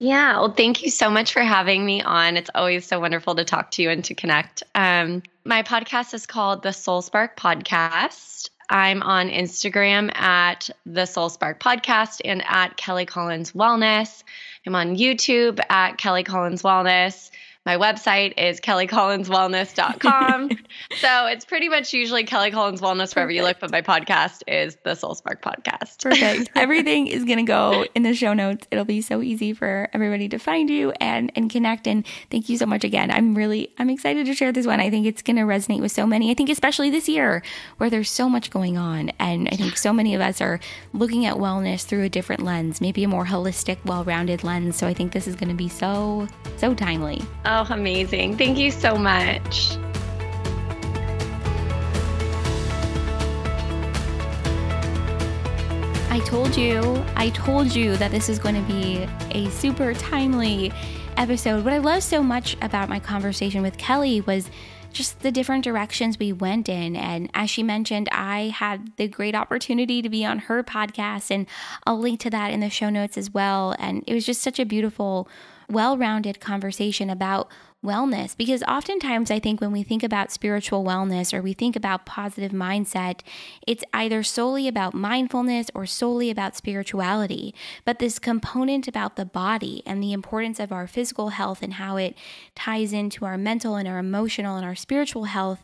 Yeah, 0.00 0.38
well, 0.38 0.52
thank 0.52 0.82
you 0.82 0.90
so 0.90 1.08
much 1.08 1.32
for 1.32 1.40
having 1.40 1.84
me 1.84 2.02
on. 2.02 2.36
It's 2.36 2.50
always 2.54 2.84
so 2.84 2.98
wonderful 2.98 3.34
to 3.36 3.44
talk 3.44 3.70
to 3.72 3.82
you 3.82 3.90
and 3.90 4.04
to 4.04 4.14
connect. 4.14 4.62
Um, 4.74 5.22
my 5.46 5.62
podcast 5.62 6.14
is 6.14 6.24
called 6.24 6.62
the 6.62 6.72
Soul 6.72 7.02
Spark 7.02 7.36
Podcast. 7.36 8.48
I'm 8.70 9.02
on 9.02 9.28
Instagram 9.28 10.16
at 10.16 10.70
the 10.86 11.04
Soul 11.04 11.28
Spark 11.28 11.62
Podcast 11.62 12.22
and 12.24 12.42
at 12.46 12.78
Kelly 12.78 13.04
Collins 13.04 13.52
Wellness. 13.52 14.22
I'm 14.66 14.74
on 14.74 14.96
YouTube 14.96 15.60
at 15.68 15.98
Kelly 15.98 16.24
Collins 16.24 16.62
Wellness. 16.62 17.30
My 17.66 17.78
website 17.78 18.34
is 18.36 18.60
kellycollinswellness.com. 18.60 20.50
so 20.98 21.26
it's 21.26 21.46
pretty 21.46 21.70
much 21.70 21.94
usually 21.94 22.24
Kelly 22.24 22.50
Collins 22.50 22.82
Wellness 22.82 23.16
wherever 23.16 23.30
you 23.30 23.42
look, 23.42 23.58
but 23.58 23.72
my 23.72 23.80
podcast 23.80 24.42
is 24.46 24.76
the 24.84 24.94
Soul 24.94 25.14
Spark 25.14 25.40
Podcast. 25.40 26.02
Perfect. 26.02 26.50
Everything 26.56 27.06
is 27.06 27.24
going 27.24 27.38
to 27.38 27.44
go 27.44 27.86
in 27.94 28.02
the 28.02 28.12
show 28.12 28.34
notes. 28.34 28.66
It'll 28.70 28.84
be 28.84 29.00
so 29.00 29.22
easy 29.22 29.54
for 29.54 29.88
everybody 29.94 30.28
to 30.28 30.38
find 30.38 30.68
you 30.68 30.92
and, 31.00 31.32
and 31.36 31.50
connect. 31.50 31.86
And 31.86 32.06
thank 32.30 32.50
you 32.50 32.58
so 32.58 32.66
much 32.66 32.84
again. 32.84 33.10
I'm 33.10 33.34
really, 33.34 33.72
I'm 33.78 33.88
excited 33.88 34.26
to 34.26 34.34
share 34.34 34.52
this 34.52 34.66
one. 34.66 34.80
I 34.80 34.90
think 34.90 35.06
it's 35.06 35.22
going 35.22 35.36
to 35.36 35.42
resonate 35.42 35.80
with 35.80 35.92
so 35.92 36.06
many. 36.06 36.30
I 36.30 36.34
think 36.34 36.50
especially 36.50 36.90
this 36.90 37.08
year 37.08 37.42
where 37.78 37.88
there's 37.88 38.10
so 38.10 38.28
much 38.28 38.50
going 38.50 38.76
on. 38.76 39.08
And 39.18 39.48
I 39.50 39.56
think 39.56 39.78
so 39.78 39.90
many 39.90 40.14
of 40.14 40.20
us 40.20 40.42
are 40.42 40.60
looking 40.92 41.24
at 41.24 41.36
wellness 41.36 41.84
through 41.86 42.02
a 42.02 42.10
different 42.10 42.42
lens, 42.42 42.82
maybe 42.82 43.04
a 43.04 43.08
more 43.08 43.24
holistic, 43.24 43.82
well-rounded 43.86 44.44
lens. 44.44 44.76
So 44.76 44.86
I 44.86 44.92
think 44.92 45.12
this 45.12 45.26
is 45.26 45.34
going 45.34 45.48
to 45.48 45.54
be 45.54 45.70
so, 45.70 46.28
so 46.58 46.74
timely. 46.74 47.22
Oh, 47.46 47.53
Amazing. 47.62 48.36
Thank 48.36 48.58
you 48.58 48.70
so 48.70 48.96
much. 48.96 49.76
I 56.10 56.20
told 56.26 56.56
you, 56.56 57.04
I 57.16 57.30
told 57.30 57.74
you 57.74 57.96
that 57.96 58.10
this 58.10 58.28
is 58.28 58.38
going 58.38 58.54
to 58.54 58.72
be 58.72 59.06
a 59.32 59.50
super 59.50 59.94
timely 59.94 60.72
episode. 61.16 61.64
What 61.64 61.72
I 61.72 61.78
love 61.78 62.02
so 62.02 62.22
much 62.22 62.56
about 62.62 62.88
my 62.88 63.00
conversation 63.00 63.62
with 63.62 63.78
Kelly 63.78 64.20
was 64.20 64.50
just 64.92 65.20
the 65.20 65.32
different 65.32 65.64
directions 65.64 66.18
we 66.18 66.32
went 66.32 66.68
in. 66.68 66.96
And 66.96 67.30
as 67.34 67.50
she 67.50 67.62
mentioned, 67.62 68.08
I 68.12 68.52
had 68.54 68.96
the 68.96 69.08
great 69.08 69.34
opportunity 69.34 70.02
to 70.02 70.08
be 70.08 70.24
on 70.24 70.38
her 70.40 70.62
podcast, 70.62 71.30
and 71.30 71.46
I'll 71.84 71.98
link 71.98 72.20
to 72.20 72.30
that 72.30 72.52
in 72.52 72.60
the 72.60 72.70
show 72.70 72.90
notes 72.90 73.18
as 73.18 73.32
well. 73.32 73.74
And 73.78 74.04
it 74.06 74.14
was 74.14 74.24
just 74.24 74.40
such 74.40 74.60
a 74.60 74.64
beautiful 74.64 75.28
well 75.68 75.96
rounded 75.96 76.40
conversation 76.40 77.10
about 77.10 77.50
wellness 77.84 78.36
because 78.36 78.62
oftentimes 78.62 79.30
I 79.30 79.38
think 79.38 79.60
when 79.60 79.70
we 79.70 79.82
think 79.82 80.02
about 80.02 80.32
spiritual 80.32 80.82
wellness 80.84 81.34
or 81.34 81.42
we 81.42 81.52
think 81.52 81.76
about 81.76 82.06
positive 82.06 82.52
mindset, 82.52 83.20
it's 83.66 83.84
either 83.92 84.22
solely 84.22 84.66
about 84.66 84.94
mindfulness 84.94 85.70
or 85.74 85.84
solely 85.84 86.30
about 86.30 86.56
spirituality. 86.56 87.54
But 87.84 87.98
this 87.98 88.18
component 88.18 88.88
about 88.88 89.16
the 89.16 89.26
body 89.26 89.82
and 89.84 90.02
the 90.02 90.12
importance 90.14 90.58
of 90.58 90.72
our 90.72 90.86
physical 90.86 91.28
health 91.28 91.62
and 91.62 91.74
how 91.74 91.96
it 91.98 92.16
ties 92.54 92.92
into 92.92 93.24
our 93.26 93.36
mental 93.36 93.76
and 93.76 93.86
our 93.86 93.98
emotional 93.98 94.56
and 94.56 94.64
our 94.64 94.74
spiritual 94.74 95.24
health 95.24 95.62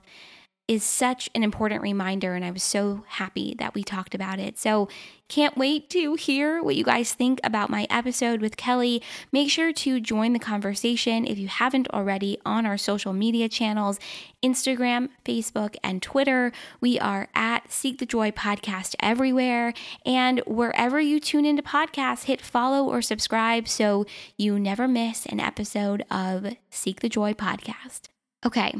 is 0.70 0.84
such 0.84 1.28
an 1.34 1.42
important 1.42 1.82
reminder, 1.82 2.34
and 2.34 2.44
I 2.44 2.52
was 2.52 2.62
so 2.62 3.02
happy 3.08 3.56
that 3.58 3.74
we 3.74 3.82
talked 3.82 4.14
about 4.14 4.38
it. 4.38 4.56
So, 4.56 4.88
can't 5.26 5.56
wait 5.56 5.90
to 5.90 6.14
hear 6.14 6.62
what 6.62 6.76
you 6.76 6.84
guys 6.84 7.12
think 7.12 7.40
about 7.42 7.70
my 7.70 7.88
episode 7.90 8.40
with 8.40 8.56
Kelly. 8.56 9.02
Make 9.32 9.50
sure 9.50 9.72
to 9.72 9.98
join 9.98 10.32
the 10.32 10.38
conversation 10.38 11.26
if 11.26 11.38
you 11.38 11.48
haven't 11.48 11.88
already 11.90 12.38
on 12.46 12.66
our 12.66 12.78
social 12.78 13.12
media 13.12 13.48
channels 13.48 13.98
Instagram, 14.44 15.08
Facebook, 15.24 15.74
and 15.82 16.00
Twitter. 16.00 16.52
We 16.80 17.00
are 17.00 17.26
at 17.34 17.72
Seek 17.72 17.98
the 17.98 18.06
Joy 18.06 18.30
Podcast 18.30 18.94
everywhere. 19.00 19.74
And 20.06 20.40
wherever 20.46 21.00
you 21.00 21.18
tune 21.18 21.46
into 21.46 21.64
podcasts, 21.64 22.24
hit 22.24 22.40
follow 22.40 22.84
or 22.88 23.02
subscribe 23.02 23.66
so 23.66 24.06
you 24.36 24.58
never 24.58 24.86
miss 24.86 25.26
an 25.26 25.40
episode 25.40 26.04
of 26.12 26.54
Seek 26.70 27.00
the 27.00 27.08
Joy 27.08 27.32
Podcast. 27.34 28.02
Okay, 28.46 28.74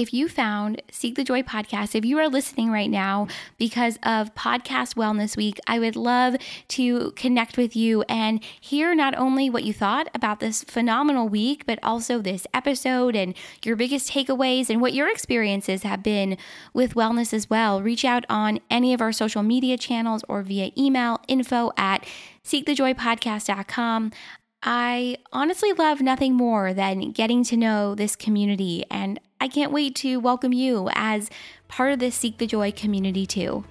if 0.00 0.14
you 0.14 0.30
found 0.30 0.80
Seek 0.90 1.14
the 1.14 1.24
Joy 1.24 1.42
podcast, 1.42 1.94
if 1.94 2.06
you 2.06 2.18
are 2.18 2.26
listening 2.26 2.70
right 2.70 2.88
now 2.88 3.28
because 3.58 3.98
of 4.02 4.34
Podcast 4.34 4.94
Wellness 4.94 5.36
Week, 5.36 5.60
I 5.66 5.78
would 5.78 5.94
love 5.94 6.36
to 6.68 7.10
connect 7.16 7.58
with 7.58 7.76
you 7.76 8.00
and 8.08 8.42
hear 8.58 8.94
not 8.94 9.14
only 9.18 9.50
what 9.50 9.62
you 9.62 9.74
thought 9.74 10.08
about 10.14 10.40
this 10.40 10.64
phenomenal 10.64 11.28
week, 11.28 11.66
but 11.66 11.78
also 11.82 12.18
this 12.18 12.46
episode 12.54 13.14
and 13.14 13.36
your 13.62 13.76
biggest 13.76 14.10
takeaways 14.10 14.70
and 14.70 14.80
what 14.80 14.94
your 14.94 15.06
experiences 15.06 15.82
have 15.82 16.02
been 16.02 16.38
with 16.72 16.94
wellness 16.94 17.34
as 17.34 17.50
well. 17.50 17.82
Reach 17.82 18.06
out 18.06 18.24
on 18.30 18.58
any 18.70 18.94
of 18.94 19.02
our 19.02 19.12
social 19.12 19.42
media 19.42 19.76
channels 19.76 20.24
or 20.30 20.40
via 20.42 20.70
email 20.78 21.20
info 21.28 21.72
at 21.76 22.06
seekthejoypodcast.com. 22.42 24.12
I 24.62 25.16
honestly 25.32 25.72
love 25.72 26.00
nothing 26.00 26.34
more 26.34 26.74
than 26.74 27.12
getting 27.12 27.44
to 27.44 27.56
know 27.56 27.94
this 27.94 28.14
community, 28.14 28.84
and 28.90 29.18
I 29.40 29.48
can't 29.48 29.72
wait 29.72 29.94
to 29.96 30.18
welcome 30.18 30.52
you 30.52 30.90
as 30.94 31.30
part 31.68 31.92
of 31.92 31.98
this 31.98 32.14
Seek 32.14 32.36
the 32.36 32.46
Joy 32.46 32.72
community 32.72 33.24
too. 33.24 33.64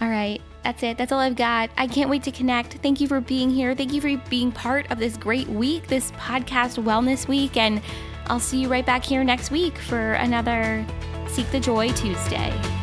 All 0.00 0.08
right, 0.08 0.40
that's 0.64 0.82
it. 0.82 0.98
That's 0.98 1.12
all 1.12 1.20
I've 1.20 1.36
got. 1.36 1.70
I 1.76 1.86
can't 1.86 2.10
wait 2.10 2.24
to 2.24 2.32
connect. 2.32 2.74
Thank 2.74 3.00
you 3.00 3.06
for 3.06 3.20
being 3.20 3.50
here. 3.50 3.74
Thank 3.74 3.92
you 3.92 4.00
for 4.00 4.16
being 4.28 4.50
part 4.50 4.90
of 4.90 4.98
this 4.98 5.16
great 5.16 5.48
week, 5.48 5.86
this 5.86 6.10
podcast 6.12 6.82
wellness 6.82 7.28
week, 7.28 7.56
and 7.56 7.80
I'll 8.26 8.40
see 8.40 8.62
you 8.62 8.68
right 8.68 8.86
back 8.86 9.04
here 9.04 9.22
next 9.22 9.50
week 9.50 9.78
for 9.78 10.14
another 10.14 10.84
Seek 11.28 11.50
the 11.52 11.60
Joy 11.60 11.92
Tuesday. 11.92 12.79